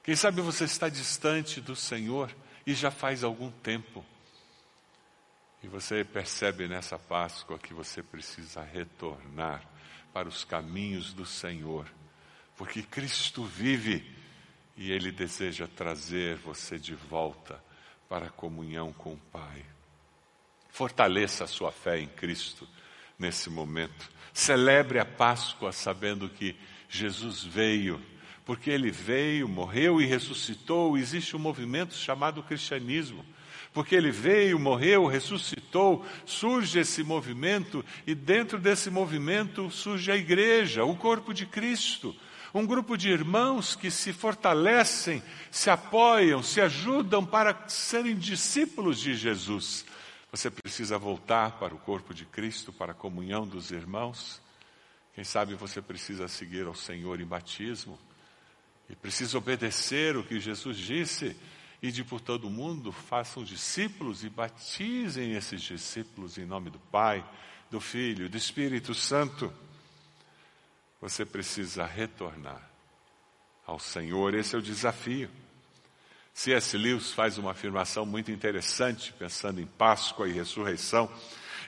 Quem 0.02 0.16
sabe 0.16 0.40
você 0.40 0.64
está 0.64 0.88
distante 0.88 1.60
do 1.60 1.76
Senhor 1.76 2.34
e 2.66 2.74
já 2.74 2.90
faz 2.90 3.22
algum 3.22 3.50
tempo. 3.50 4.04
E 5.62 5.68
você 5.68 6.02
percebe 6.04 6.66
nessa 6.66 6.98
Páscoa 6.98 7.60
que 7.60 7.72
você 7.72 8.02
precisa 8.02 8.62
retornar 8.62 9.64
para 10.12 10.28
os 10.28 10.44
caminhos 10.44 11.12
do 11.12 11.24
Senhor, 11.24 11.86
porque 12.56 12.82
Cristo 12.82 13.44
vive 13.44 14.04
e 14.76 14.90
Ele 14.90 15.12
deseja 15.12 15.68
trazer 15.68 16.36
você 16.38 16.76
de 16.76 16.94
volta 16.96 17.62
para 18.12 18.26
a 18.26 18.30
comunhão 18.30 18.92
com 18.92 19.14
o 19.14 19.20
Pai. 19.32 19.64
Fortaleça 20.68 21.44
a 21.44 21.46
sua 21.46 21.72
fé 21.72 21.98
em 21.98 22.06
Cristo 22.06 22.68
nesse 23.18 23.48
momento. 23.48 24.10
Celebre 24.34 24.98
a 24.98 25.04
Páscoa 25.06 25.72
sabendo 25.72 26.28
que 26.28 26.54
Jesus 26.90 27.42
veio, 27.42 27.98
porque 28.44 28.68
ele 28.68 28.90
veio, 28.90 29.48
morreu 29.48 29.98
e 29.98 30.04
ressuscitou. 30.04 30.98
Existe 30.98 31.34
um 31.34 31.38
movimento 31.38 31.94
chamado 31.94 32.42
cristianismo. 32.42 33.24
Porque 33.72 33.94
ele 33.94 34.10
veio, 34.10 34.58
morreu, 34.58 35.06
ressuscitou, 35.06 36.04
surge 36.26 36.80
esse 36.80 37.02
movimento 37.02 37.82
e 38.06 38.14
dentro 38.14 38.58
desse 38.58 38.90
movimento 38.90 39.70
surge 39.70 40.12
a 40.12 40.16
igreja, 40.16 40.84
o 40.84 40.94
corpo 40.94 41.32
de 41.32 41.46
Cristo 41.46 42.14
Um 42.54 42.66
grupo 42.66 42.98
de 42.98 43.08
irmãos 43.08 43.74
que 43.74 43.90
se 43.90 44.12
fortalecem, 44.12 45.22
se 45.50 45.70
apoiam, 45.70 46.42
se 46.42 46.60
ajudam 46.60 47.24
para 47.24 47.66
serem 47.66 48.14
discípulos 48.14 49.00
de 49.00 49.14
Jesus. 49.14 49.86
Você 50.30 50.50
precisa 50.50 50.98
voltar 50.98 51.52
para 51.52 51.74
o 51.74 51.78
corpo 51.78 52.12
de 52.12 52.26
Cristo, 52.26 52.72
para 52.72 52.92
a 52.92 52.94
comunhão 52.94 53.46
dos 53.46 53.70
irmãos. 53.70 54.40
Quem 55.14 55.24
sabe 55.24 55.54
você 55.54 55.80
precisa 55.80 56.28
seguir 56.28 56.66
ao 56.66 56.74
Senhor 56.74 57.20
em 57.20 57.26
batismo 57.26 57.98
e 58.88 58.96
precisa 58.96 59.38
obedecer 59.38 60.16
o 60.16 60.24
que 60.24 60.38
Jesus 60.38 60.76
disse 60.76 61.36
e 61.82 61.90
de 61.90 62.04
por 62.04 62.20
todo 62.20 62.48
mundo 62.48 62.92
façam 62.92 63.42
discípulos 63.42 64.24
e 64.24 64.28
batizem 64.28 65.32
esses 65.32 65.60
discípulos 65.60 66.38
em 66.38 66.44
nome 66.44 66.70
do 66.70 66.78
Pai, 66.78 67.24
do 67.70 67.80
Filho, 67.80 68.28
do 68.28 68.36
Espírito 68.36 68.94
Santo. 68.94 69.52
Você 71.02 71.26
precisa 71.26 71.84
retornar 71.84 72.62
ao 73.66 73.80
Senhor, 73.80 74.34
esse 74.34 74.54
é 74.54 74.58
o 74.58 74.62
desafio. 74.62 75.28
C.S. 76.32 76.78
Lewis 76.78 77.12
faz 77.12 77.38
uma 77.38 77.50
afirmação 77.50 78.06
muito 78.06 78.30
interessante, 78.30 79.12
pensando 79.12 79.60
em 79.60 79.66
Páscoa 79.66 80.28
e 80.28 80.32
ressurreição. 80.32 81.10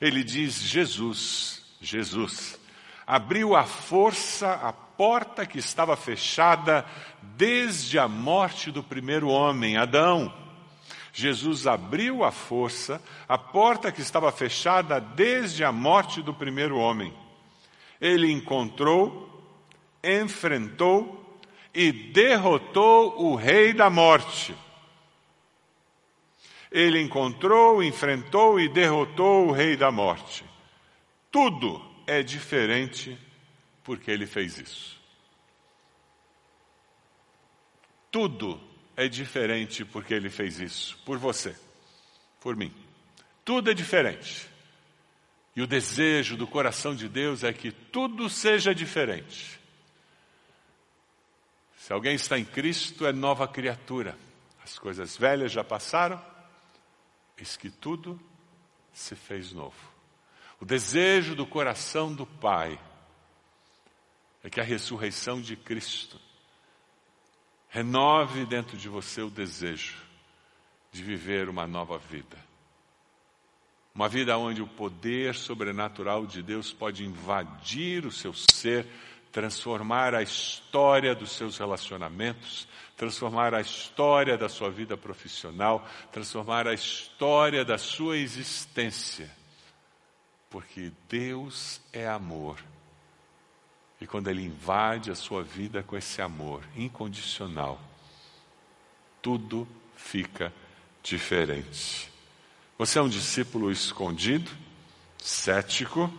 Ele 0.01 0.23
diz: 0.23 0.63
Jesus, 0.63 1.63
Jesus, 1.81 2.61
abriu 3.05 3.57
à 3.57 3.65
força 3.65 4.53
a 4.53 4.73
porta 4.73 5.45
que 5.45 5.59
estava 5.59 5.97
fechada 5.97 6.87
desde 7.37 7.99
a 7.99 8.07
morte 8.07 8.71
do 8.71 8.85
primeiro 8.85 9.29
homem, 9.29 9.77
Adão. 9.77 10.33
Jesus 11.13 11.67
abriu 11.67 12.23
à 12.23 12.31
força 12.31 13.03
a 13.29 13.37
porta 13.37 13.91
que 13.91 14.01
estava 14.01 14.31
fechada 14.31 15.01
desde 15.01 15.65
a 15.65 15.73
morte 15.73 16.23
do 16.23 16.33
primeiro 16.33 16.79
homem. 16.79 17.24
Ele 18.05 18.31
encontrou, 18.31 19.51
enfrentou 20.05 21.41
e 21.73 21.91
derrotou 21.91 23.19
o 23.19 23.35
rei 23.35 23.73
da 23.73 23.89
morte. 23.89 24.55
Ele 26.71 27.01
encontrou, 27.01 27.83
enfrentou 27.83 28.61
e 28.61 28.69
derrotou 28.69 29.47
o 29.47 29.53
rei 29.53 29.75
da 29.75 29.91
morte. 29.91 30.45
Tudo 31.33 31.83
é 32.07 32.23
diferente 32.23 33.19
porque 33.83 34.11
ele 34.11 34.27
fez 34.27 34.59
isso. 34.59 35.01
Tudo 38.11 38.61
é 38.95 39.09
diferente 39.09 39.83
porque 39.83 40.13
ele 40.13 40.29
fez 40.29 40.61
isso. 40.61 40.99
Por 41.07 41.17
você, 41.17 41.57
por 42.39 42.55
mim. 42.55 42.71
Tudo 43.47 43.71
é 43.71 43.75
diferente. 43.75 44.53
E 45.57 45.63
o 45.63 45.67
desejo 45.67 46.37
do 46.37 46.47
coração 46.47 46.95
de 46.95 47.09
Deus 47.09 47.45
é 47.45 47.53
que 47.53 47.71
tudo 47.71 48.29
seja 48.29 48.75
diferente. 48.75 49.61
Se 51.77 51.93
alguém 51.93 52.15
está 52.15 52.39
em 52.39 52.45
Cristo, 52.45 53.07
é 53.07 53.13
nova 53.13 53.47
criatura. 53.47 54.19
As 54.65 54.79
coisas 54.79 55.17
velhas 55.17 55.53
já 55.53 55.63
passaram, 55.63 56.21
eis 57.37 57.57
que 57.57 57.71
tudo 57.71 58.19
se 58.93 59.15
fez 59.15 59.53
novo. 59.53 59.77
O 60.59 60.65
desejo 60.65 61.35
do 61.35 61.47
coração 61.47 62.15
do 62.15 62.25
Pai 62.27 62.81
é 64.43 64.49
que 64.49 64.61
a 64.61 64.65
ressurreição 64.65 65.41
de 65.41 65.57
Cristo 65.57 66.19
renove 67.69 68.47
dentro 68.47 68.77
de 68.77 68.89
você 68.89 69.21
o 69.21 69.29
desejo 69.29 69.97
de 70.93 71.03
viver 71.03 71.49
uma 71.49 71.67
nova 71.67 71.99
vida. 71.99 72.44
Uma 73.95 74.09
vida 74.09 74.37
onde 74.37 74.61
o 74.61 74.67
poder 74.67 75.35
sobrenatural 75.35 76.27
de 76.27 76.43
Deus 76.43 76.73
pode 76.73 77.05
invadir 77.05 78.05
o 78.05 78.11
seu 78.11 78.35
ser 78.35 78.87
transformar 79.35 80.15
a 80.15 80.23
história 80.23 81.13
dos 81.13 81.33
seus 81.33 81.59
relacionamentos, 81.59 82.69
transformar 82.97 83.53
a 83.53 83.61
história 83.61 84.39
da 84.39 84.49
sua 84.49 84.71
vida 84.71 84.97
profissional, 84.97 85.85
transformar 86.13 86.69
a 86.69 86.73
história 86.73 87.65
da 87.65 87.77
sua 87.77 88.17
existência. 88.17 89.29
Porque 90.49 90.93
Deus 91.09 91.81
é 91.93 92.07
amor. 92.07 92.61
E 94.01 94.07
quando 94.07 94.29
Ele 94.31 94.45
invade 94.45 95.11
a 95.11 95.17
sua 95.17 95.43
vida 95.43 95.83
com 95.83 95.97
esse 95.97 96.23
amor 96.23 96.63
incondicional, 96.77 97.81
tudo 99.21 99.67
fica 99.97 100.53
diferente. 101.03 102.14
Você 102.77 102.99
é 102.99 103.03
um 103.03 103.09
discípulo 103.09 103.71
escondido, 103.71 104.51
cético, 105.19 106.13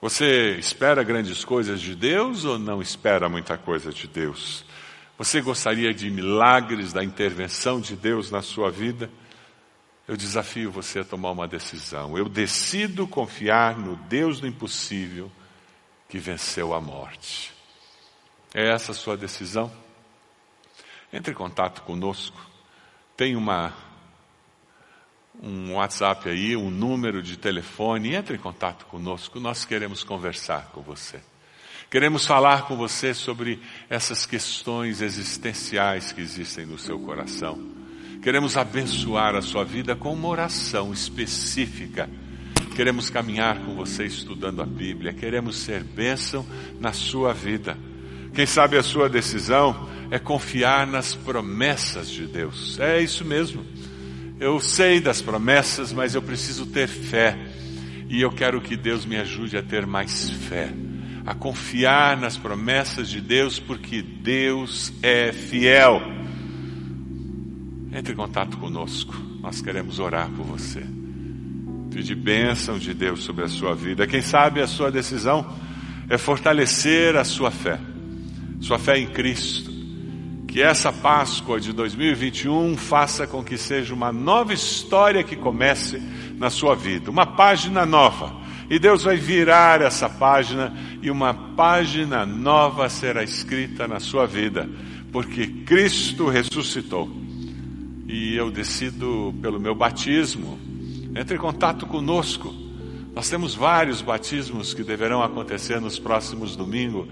você 0.00 0.56
espera 0.58 1.02
grandes 1.02 1.44
coisas 1.44 1.80
de 1.80 1.96
Deus 1.96 2.44
ou 2.44 2.56
não 2.56 2.80
espera 2.80 3.28
muita 3.28 3.58
coisa 3.58 3.92
de 3.92 4.06
Deus? 4.06 4.64
Você 5.18 5.40
gostaria 5.40 5.92
de 5.92 6.08
milagres 6.08 6.92
da 6.92 7.02
intervenção 7.02 7.80
de 7.80 7.96
Deus 7.96 8.30
na 8.30 8.40
sua 8.40 8.70
vida? 8.70 9.10
Eu 10.06 10.16
desafio 10.16 10.70
você 10.70 11.00
a 11.00 11.04
tomar 11.04 11.32
uma 11.32 11.48
decisão. 11.48 12.16
Eu 12.16 12.28
decido 12.28 13.08
confiar 13.08 13.76
no 13.76 13.96
Deus 13.96 14.38
do 14.38 14.46
impossível 14.46 15.32
que 16.08 16.18
venceu 16.18 16.72
a 16.72 16.80
morte. 16.80 17.52
É 18.54 18.70
essa 18.70 18.92
a 18.92 18.94
sua 18.94 19.16
decisão? 19.16 19.72
Entre 21.12 21.32
em 21.32 21.36
contato 21.36 21.82
conosco. 21.82 22.40
Tem 23.16 23.34
uma 23.34 23.74
um 25.42 25.74
WhatsApp 25.74 26.28
aí, 26.28 26.56
um 26.56 26.70
número 26.70 27.22
de 27.22 27.36
telefone, 27.36 28.14
entre 28.14 28.36
em 28.36 28.40
contato 28.40 28.86
conosco, 28.86 29.38
nós 29.38 29.64
queremos 29.64 30.02
conversar 30.02 30.70
com 30.72 30.82
você. 30.82 31.20
Queremos 31.90 32.26
falar 32.26 32.66
com 32.66 32.76
você 32.76 33.14
sobre 33.14 33.60
essas 33.88 34.26
questões 34.26 35.00
existenciais 35.00 36.12
que 36.12 36.20
existem 36.20 36.66
no 36.66 36.78
seu 36.78 36.98
coração. 36.98 37.58
Queremos 38.22 38.56
abençoar 38.56 39.34
a 39.34 39.40
sua 39.40 39.64
vida 39.64 39.96
com 39.96 40.12
uma 40.12 40.28
oração 40.28 40.92
específica. 40.92 42.10
Queremos 42.76 43.08
caminhar 43.08 43.60
com 43.60 43.74
você 43.74 44.04
estudando 44.04 44.60
a 44.60 44.66
Bíblia. 44.66 45.14
Queremos 45.14 45.56
ser 45.56 45.82
bênção 45.82 46.44
na 46.78 46.92
sua 46.92 47.32
vida. 47.32 47.78
Quem 48.34 48.44
sabe 48.44 48.76
a 48.76 48.82
sua 48.82 49.08
decisão 49.08 49.88
é 50.10 50.18
confiar 50.18 50.86
nas 50.86 51.14
promessas 51.14 52.10
de 52.10 52.26
Deus. 52.26 52.78
É 52.78 53.00
isso 53.00 53.24
mesmo. 53.24 53.64
Eu 54.40 54.60
sei 54.60 55.00
das 55.00 55.20
promessas, 55.20 55.92
mas 55.92 56.14
eu 56.14 56.22
preciso 56.22 56.66
ter 56.66 56.86
fé. 56.86 57.36
E 58.08 58.20
eu 58.20 58.30
quero 58.30 58.60
que 58.60 58.76
Deus 58.76 59.04
me 59.04 59.16
ajude 59.16 59.56
a 59.56 59.62
ter 59.62 59.84
mais 59.84 60.30
fé, 60.30 60.72
a 61.26 61.34
confiar 61.34 62.16
nas 62.16 62.36
promessas 62.36 63.08
de 63.08 63.20
Deus, 63.20 63.58
porque 63.58 64.00
Deus 64.00 64.92
é 65.02 65.32
fiel. 65.32 66.00
Entre 67.92 68.12
em 68.12 68.16
contato 68.16 68.56
conosco, 68.58 69.14
nós 69.40 69.60
queremos 69.60 69.98
orar 69.98 70.30
por 70.30 70.44
você. 70.46 70.86
Pedir 71.90 72.14
bênção 72.14 72.78
de 72.78 72.94
Deus 72.94 73.24
sobre 73.24 73.44
a 73.44 73.48
sua 73.48 73.74
vida. 73.74 74.06
Quem 74.06 74.22
sabe 74.22 74.60
a 74.60 74.68
sua 74.68 74.90
decisão 74.90 75.52
é 76.08 76.16
fortalecer 76.16 77.16
a 77.16 77.24
sua 77.24 77.50
fé, 77.50 77.78
sua 78.60 78.78
fé 78.78 78.98
em 78.98 79.08
Cristo 79.08 79.77
que 80.48 80.62
essa 80.62 80.90
Páscoa 80.90 81.60
de 81.60 81.74
2021 81.74 82.74
faça 82.78 83.26
com 83.26 83.44
que 83.44 83.58
seja 83.58 83.92
uma 83.92 84.10
nova 84.10 84.54
história 84.54 85.22
que 85.22 85.36
comece 85.36 86.02
na 86.38 86.48
sua 86.48 86.74
vida, 86.74 87.10
uma 87.10 87.26
página 87.26 87.84
nova. 87.84 88.34
E 88.70 88.78
Deus 88.78 89.02
vai 89.02 89.16
virar 89.16 89.82
essa 89.82 90.08
página 90.08 90.74
e 91.02 91.10
uma 91.10 91.34
página 91.34 92.24
nova 92.24 92.88
será 92.88 93.22
escrita 93.22 93.86
na 93.86 94.00
sua 94.00 94.26
vida, 94.26 94.68
porque 95.12 95.46
Cristo 95.46 96.28
ressuscitou. 96.28 97.10
E 98.06 98.34
eu 98.34 98.50
decido 98.50 99.34
pelo 99.42 99.60
meu 99.60 99.74
batismo. 99.74 100.58
Entre 101.14 101.36
em 101.36 101.40
contato 101.40 101.86
conosco. 101.86 102.54
Nós 103.14 103.28
temos 103.28 103.54
vários 103.54 104.00
batismos 104.00 104.72
que 104.72 104.82
deverão 104.82 105.22
acontecer 105.22 105.78
nos 105.78 105.98
próximos 105.98 106.56
domingos, 106.56 107.06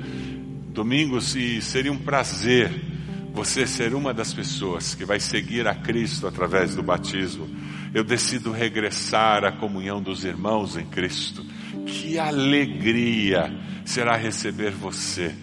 domingos 0.73 1.37
e 1.37 1.61
seria 1.61 1.93
um 1.93 1.99
prazer 1.99 2.96
você 3.37 3.67
ser 3.67 3.95
uma 3.95 4.15
das 4.15 4.33
pessoas 4.33 4.95
que 4.95 5.05
vai 5.05 5.21
seguir 5.21 5.69
a 5.69 5.75
Cristo 5.75 6.27
através 6.27 6.75
do 6.75 6.83
batismo, 6.83 7.47
eu 7.93 8.03
decido 8.03 8.51
regressar 8.51 9.45
à 9.45 9.53
comunhão 9.53 10.01
dos 10.01 10.25
irmãos 10.25 10.75
em 10.75 10.87
Cristo. 10.87 11.45
Que 11.85 12.19
alegria 12.19 13.55
será 13.85 14.17
receber 14.17 14.71
você 14.71 15.35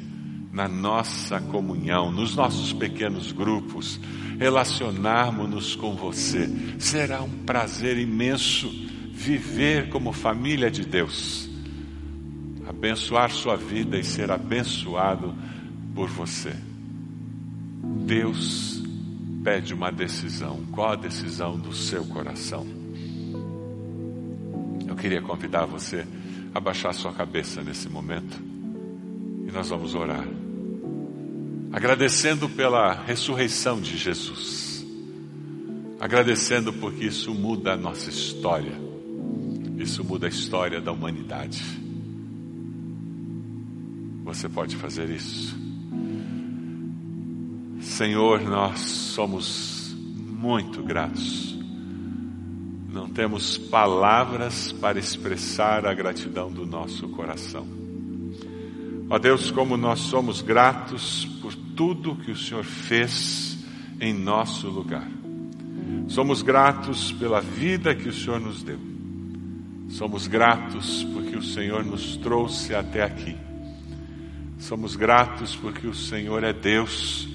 na 0.51 0.67
nossa 0.67 1.39
comunhão, 1.39 2.11
nos 2.11 2.35
nossos 2.35 2.73
pequenos 2.73 3.31
grupos, 3.31 3.99
relacionarmos-nos 4.39 5.75
com 5.75 5.95
você. 5.95 6.49
Será 6.79 7.21
um 7.21 7.43
prazer 7.45 7.99
imenso 7.99 8.71
viver 9.11 9.89
como 9.89 10.11
família 10.11 10.71
de 10.71 10.83
Deus, 10.83 11.47
abençoar 12.67 13.29
sua 13.29 13.55
vida 13.55 13.99
e 13.99 14.03
ser 14.03 14.31
abençoado 14.31 15.35
por 15.93 16.09
você. 16.09 16.72
Deus 17.83 18.81
pede 19.43 19.73
uma 19.73 19.91
decisão. 19.91 20.63
Qual 20.71 20.91
a 20.91 20.95
decisão 20.95 21.57
do 21.59 21.73
seu 21.73 22.05
coração? 22.05 22.65
Eu 24.87 24.95
queria 24.95 25.21
convidar 25.21 25.65
você 25.65 26.05
a 26.53 26.59
baixar 26.59 26.93
sua 26.93 27.11
cabeça 27.11 27.61
nesse 27.61 27.89
momento 27.89 28.41
e 29.47 29.51
nós 29.51 29.69
vamos 29.69 29.95
orar. 29.95 30.25
agradecendo 31.73 32.47
pela 32.47 32.93
ressurreição 32.93 33.81
de 33.81 33.97
Jesus, 33.97 34.85
agradecendo 35.99 36.71
porque 36.71 37.05
isso 37.05 37.33
muda 37.33 37.73
a 37.73 37.77
nossa 37.77 38.11
história, 38.11 38.73
isso 39.79 40.03
muda 40.03 40.27
a 40.27 40.29
história 40.29 40.79
da 40.79 40.91
humanidade. 40.91 41.63
Você 44.23 44.47
pode 44.47 44.75
fazer 44.75 45.09
isso. 45.09 45.62
Senhor, 47.83 48.41
nós 48.41 48.79
somos 48.79 49.95
muito 49.99 50.81
gratos. 50.81 51.55
Não 52.91 53.09
temos 53.09 53.57
palavras 53.57 54.71
para 54.71 54.97
expressar 54.97 55.85
a 55.85 55.93
gratidão 55.93 56.51
do 56.51 56.65
nosso 56.65 57.09
coração. 57.09 57.67
Ó 59.09 59.19
Deus, 59.19 59.51
como 59.51 59.75
nós 59.75 59.99
somos 59.99 60.41
gratos 60.41 61.25
por 61.41 61.53
tudo 61.75 62.15
que 62.15 62.31
o 62.31 62.37
Senhor 62.37 62.63
fez 62.63 63.59
em 63.99 64.13
nosso 64.13 64.69
lugar. 64.69 65.07
Somos 66.07 66.41
gratos 66.41 67.11
pela 67.11 67.41
vida 67.41 67.93
que 67.93 68.07
o 68.07 68.13
Senhor 68.13 68.39
nos 68.39 68.63
deu. 68.63 68.79
Somos 69.89 70.25
gratos 70.25 71.03
porque 71.13 71.35
o 71.35 71.43
Senhor 71.43 71.83
nos 71.83 72.15
trouxe 72.17 72.73
até 72.73 73.03
aqui. 73.03 73.35
Somos 74.57 74.95
gratos 74.95 75.55
porque 75.55 75.85
o 75.85 75.93
Senhor 75.93 76.43
é 76.43 76.53
Deus 76.53 77.32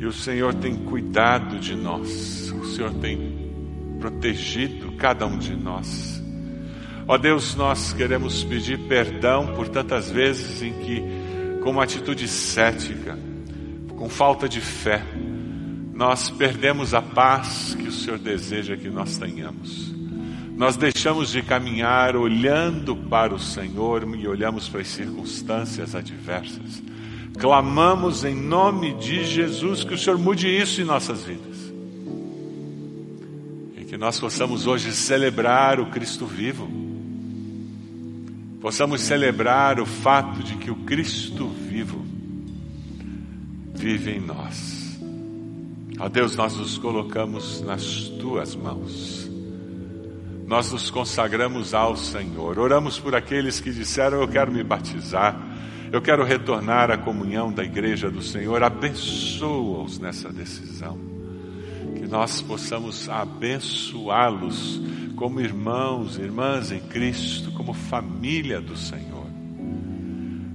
e 0.00 0.06
o 0.06 0.12
Senhor 0.14 0.54
tem 0.54 0.74
cuidado 0.74 1.58
de 1.58 1.76
nós. 1.76 2.50
O 2.52 2.64
Senhor 2.64 2.90
tem 2.94 3.98
protegido 4.00 4.92
cada 4.92 5.26
um 5.26 5.36
de 5.36 5.54
nós. 5.54 6.22
Ó 7.06 7.18
Deus, 7.18 7.54
nós 7.54 7.92
queremos 7.92 8.42
pedir 8.42 8.78
perdão 8.88 9.54
por 9.54 9.68
tantas 9.68 10.10
vezes 10.10 10.62
em 10.62 10.72
que, 10.72 11.02
com 11.62 11.72
uma 11.72 11.84
atitude 11.84 12.26
cética, 12.28 13.18
com 13.94 14.08
falta 14.08 14.48
de 14.48 14.62
fé, 14.62 15.04
nós 15.92 16.30
perdemos 16.30 16.94
a 16.94 17.02
paz 17.02 17.76
que 17.78 17.88
o 17.88 17.92
Senhor 17.92 18.18
deseja 18.18 18.78
que 18.78 18.88
nós 18.88 19.18
tenhamos. 19.18 19.94
Nós 20.56 20.78
deixamos 20.78 21.28
de 21.28 21.42
caminhar 21.42 22.16
olhando 22.16 22.96
para 22.96 23.34
o 23.34 23.38
Senhor 23.38 24.08
e 24.16 24.26
olhamos 24.26 24.66
para 24.66 24.80
as 24.80 24.88
circunstâncias 24.88 25.94
adversas. 25.94 26.82
Clamamos 27.40 28.22
em 28.22 28.34
nome 28.34 28.92
de 28.92 29.24
Jesus 29.24 29.82
que 29.82 29.94
o 29.94 29.98
Senhor 29.98 30.18
mude 30.18 30.46
isso 30.46 30.82
em 30.82 30.84
nossas 30.84 31.24
vidas. 31.24 31.56
E 33.78 33.84
que 33.86 33.96
nós 33.96 34.20
possamos 34.20 34.66
hoje 34.66 34.92
celebrar 34.92 35.80
o 35.80 35.86
Cristo 35.86 36.26
vivo. 36.26 36.70
Possamos 38.60 39.00
celebrar 39.00 39.80
o 39.80 39.86
fato 39.86 40.42
de 40.42 40.56
que 40.56 40.70
o 40.70 40.76
Cristo 40.76 41.48
vivo 41.48 42.04
vive 43.74 44.10
em 44.10 44.20
nós. 44.20 45.00
Ó 45.98 46.10
Deus, 46.10 46.36
nós 46.36 46.54
nos 46.54 46.76
colocamos 46.76 47.62
nas 47.62 48.10
tuas 48.20 48.54
mãos. 48.54 49.30
Nós 50.46 50.70
nos 50.72 50.90
consagramos 50.90 51.72
ao 51.72 51.96
Senhor. 51.96 52.58
Oramos 52.58 52.98
por 52.98 53.14
aqueles 53.14 53.60
que 53.60 53.70
disseram: 53.70 54.20
Eu 54.20 54.28
quero 54.28 54.52
me 54.52 54.62
batizar. 54.62 55.49
Eu 55.92 56.00
quero 56.00 56.24
retornar 56.24 56.88
à 56.90 56.96
comunhão 56.96 57.52
da 57.52 57.64
igreja 57.64 58.08
do 58.08 58.22
Senhor. 58.22 58.62
Abençoa-os 58.62 59.98
nessa 59.98 60.32
decisão. 60.32 60.96
Que 61.96 62.06
nós 62.06 62.40
possamos 62.40 63.08
abençoá-los 63.08 64.80
como 65.16 65.40
irmãos, 65.40 66.16
irmãs 66.16 66.70
em 66.70 66.78
Cristo, 66.78 67.50
como 67.52 67.74
família 67.74 68.60
do 68.60 68.76
Senhor. 68.76 69.26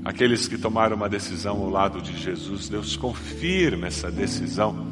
Aqueles 0.05 0.47
que 0.47 0.57
tomaram 0.57 0.95
uma 0.95 1.09
decisão 1.09 1.57
ao 1.57 1.69
lado 1.69 2.01
de 2.01 2.17
Jesus, 2.17 2.69
Deus 2.69 2.95
confirma 2.95 3.87
essa 3.87 4.09
decisão 4.09 4.87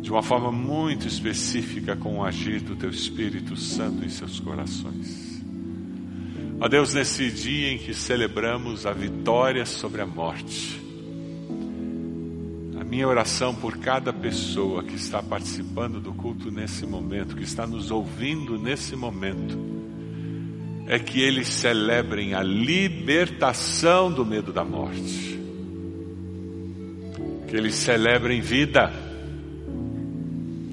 de 0.00 0.10
uma 0.10 0.22
forma 0.22 0.50
muito 0.50 1.06
específica 1.06 1.94
com 1.94 2.18
o 2.18 2.24
agir 2.24 2.60
do 2.60 2.74
Teu 2.74 2.90
Espírito 2.90 3.56
Santo 3.56 4.04
em 4.04 4.08
seus 4.08 4.40
corações. 4.40 5.21
Ó 6.64 6.68
Deus, 6.68 6.94
nesse 6.94 7.28
dia 7.28 7.72
em 7.72 7.78
que 7.78 7.92
celebramos 7.92 8.86
a 8.86 8.92
vitória 8.92 9.66
sobre 9.66 10.00
a 10.00 10.06
morte, 10.06 10.80
a 12.80 12.84
minha 12.84 13.08
oração 13.08 13.52
por 13.52 13.78
cada 13.78 14.12
pessoa 14.12 14.84
que 14.84 14.94
está 14.94 15.20
participando 15.20 15.98
do 15.98 16.14
culto 16.14 16.52
nesse 16.52 16.86
momento, 16.86 17.34
que 17.34 17.42
está 17.42 17.66
nos 17.66 17.90
ouvindo 17.90 18.56
nesse 18.56 18.94
momento, 18.94 19.58
é 20.86 21.00
que 21.00 21.20
eles 21.20 21.48
celebrem 21.48 22.32
a 22.32 22.44
libertação 22.44 24.12
do 24.12 24.24
medo 24.24 24.52
da 24.52 24.64
morte. 24.64 25.36
Que 27.48 27.56
eles 27.56 27.74
celebrem 27.74 28.40
vida, 28.40 28.92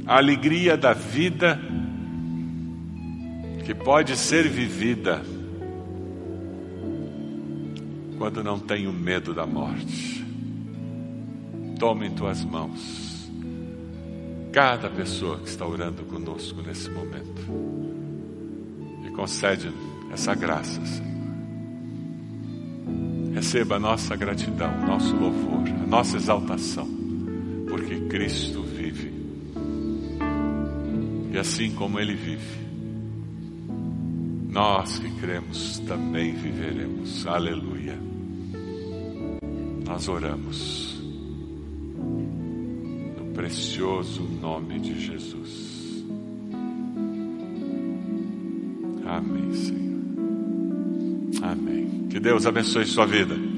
a 0.06 0.18
alegria 0.18 0.78
da 0.78 0.94
vida 0.94 1.60
que 3.66 3.74
pode 3.74 4.16
ser 4.16 4.48
vivida 4.48 5.39
quando 8.20 8.44
não 8.44 8.60
tenho 8.60 8.92
medo 8.92 9.34
da 9.34 9.46
morte. 9.46 10.24
Tome 11.80 12.08
em 12.08 12.12
tuas 12.12 12.44
mãos 12.44 13.10
cada 14.52 14.90
pessoa 14.90 15.38
que 15.38 15.48
está 15.48 15.66
orando 15.66 16.04
conosco 16.04 16.62
nesse 16.62 16.90
momento 16.90 17.42
e 19.06 19.12
concede 19.12 19.72
essa 20.12 20.36
graça, 20.36 20.86
Senhor. 20.86 21.10
Receba 23.34 23.76
a 23.76 23.80
nossa 23.80 24.16
gratidão, 24.18 24.86
nosso 24.86 25.16
louvor, 25.16 25.64
a 25.70 25.88
nossa 25.88 26.18
exaltação, 26.18 26.88
porque 27.70 28.02
Cristo 28.02 28.64
vive. 28.64 29.14
E 31.32 31.38
assim 31.38 31.72
como 31.72 32.00
Ele 32.00 32.16
vive, 32.16 32.69
nós 34.50 34.98
que 34.98 35.10
cremos 35.20 35.80
também 35.80 36.34
viveremos. 36.34 37.26
Aleluia. 37.28 37.98
Nós 39.88 40.08
oramos 40.08 41.00
no 43.18 43.34
precioso 43.34 44.24
nome 44.24 44.80
de 44.80 45.00
Jesus. 45.00 46.04
Amém, 49.06 49.54
Senhor. 49.54 50.00
Amém. 51.44 52.08
Que 52.10 52.20
Deus 52.20 52.46
abençoe 52.46 52.86
sua 52.86 53.06
vida. 53.06 53.49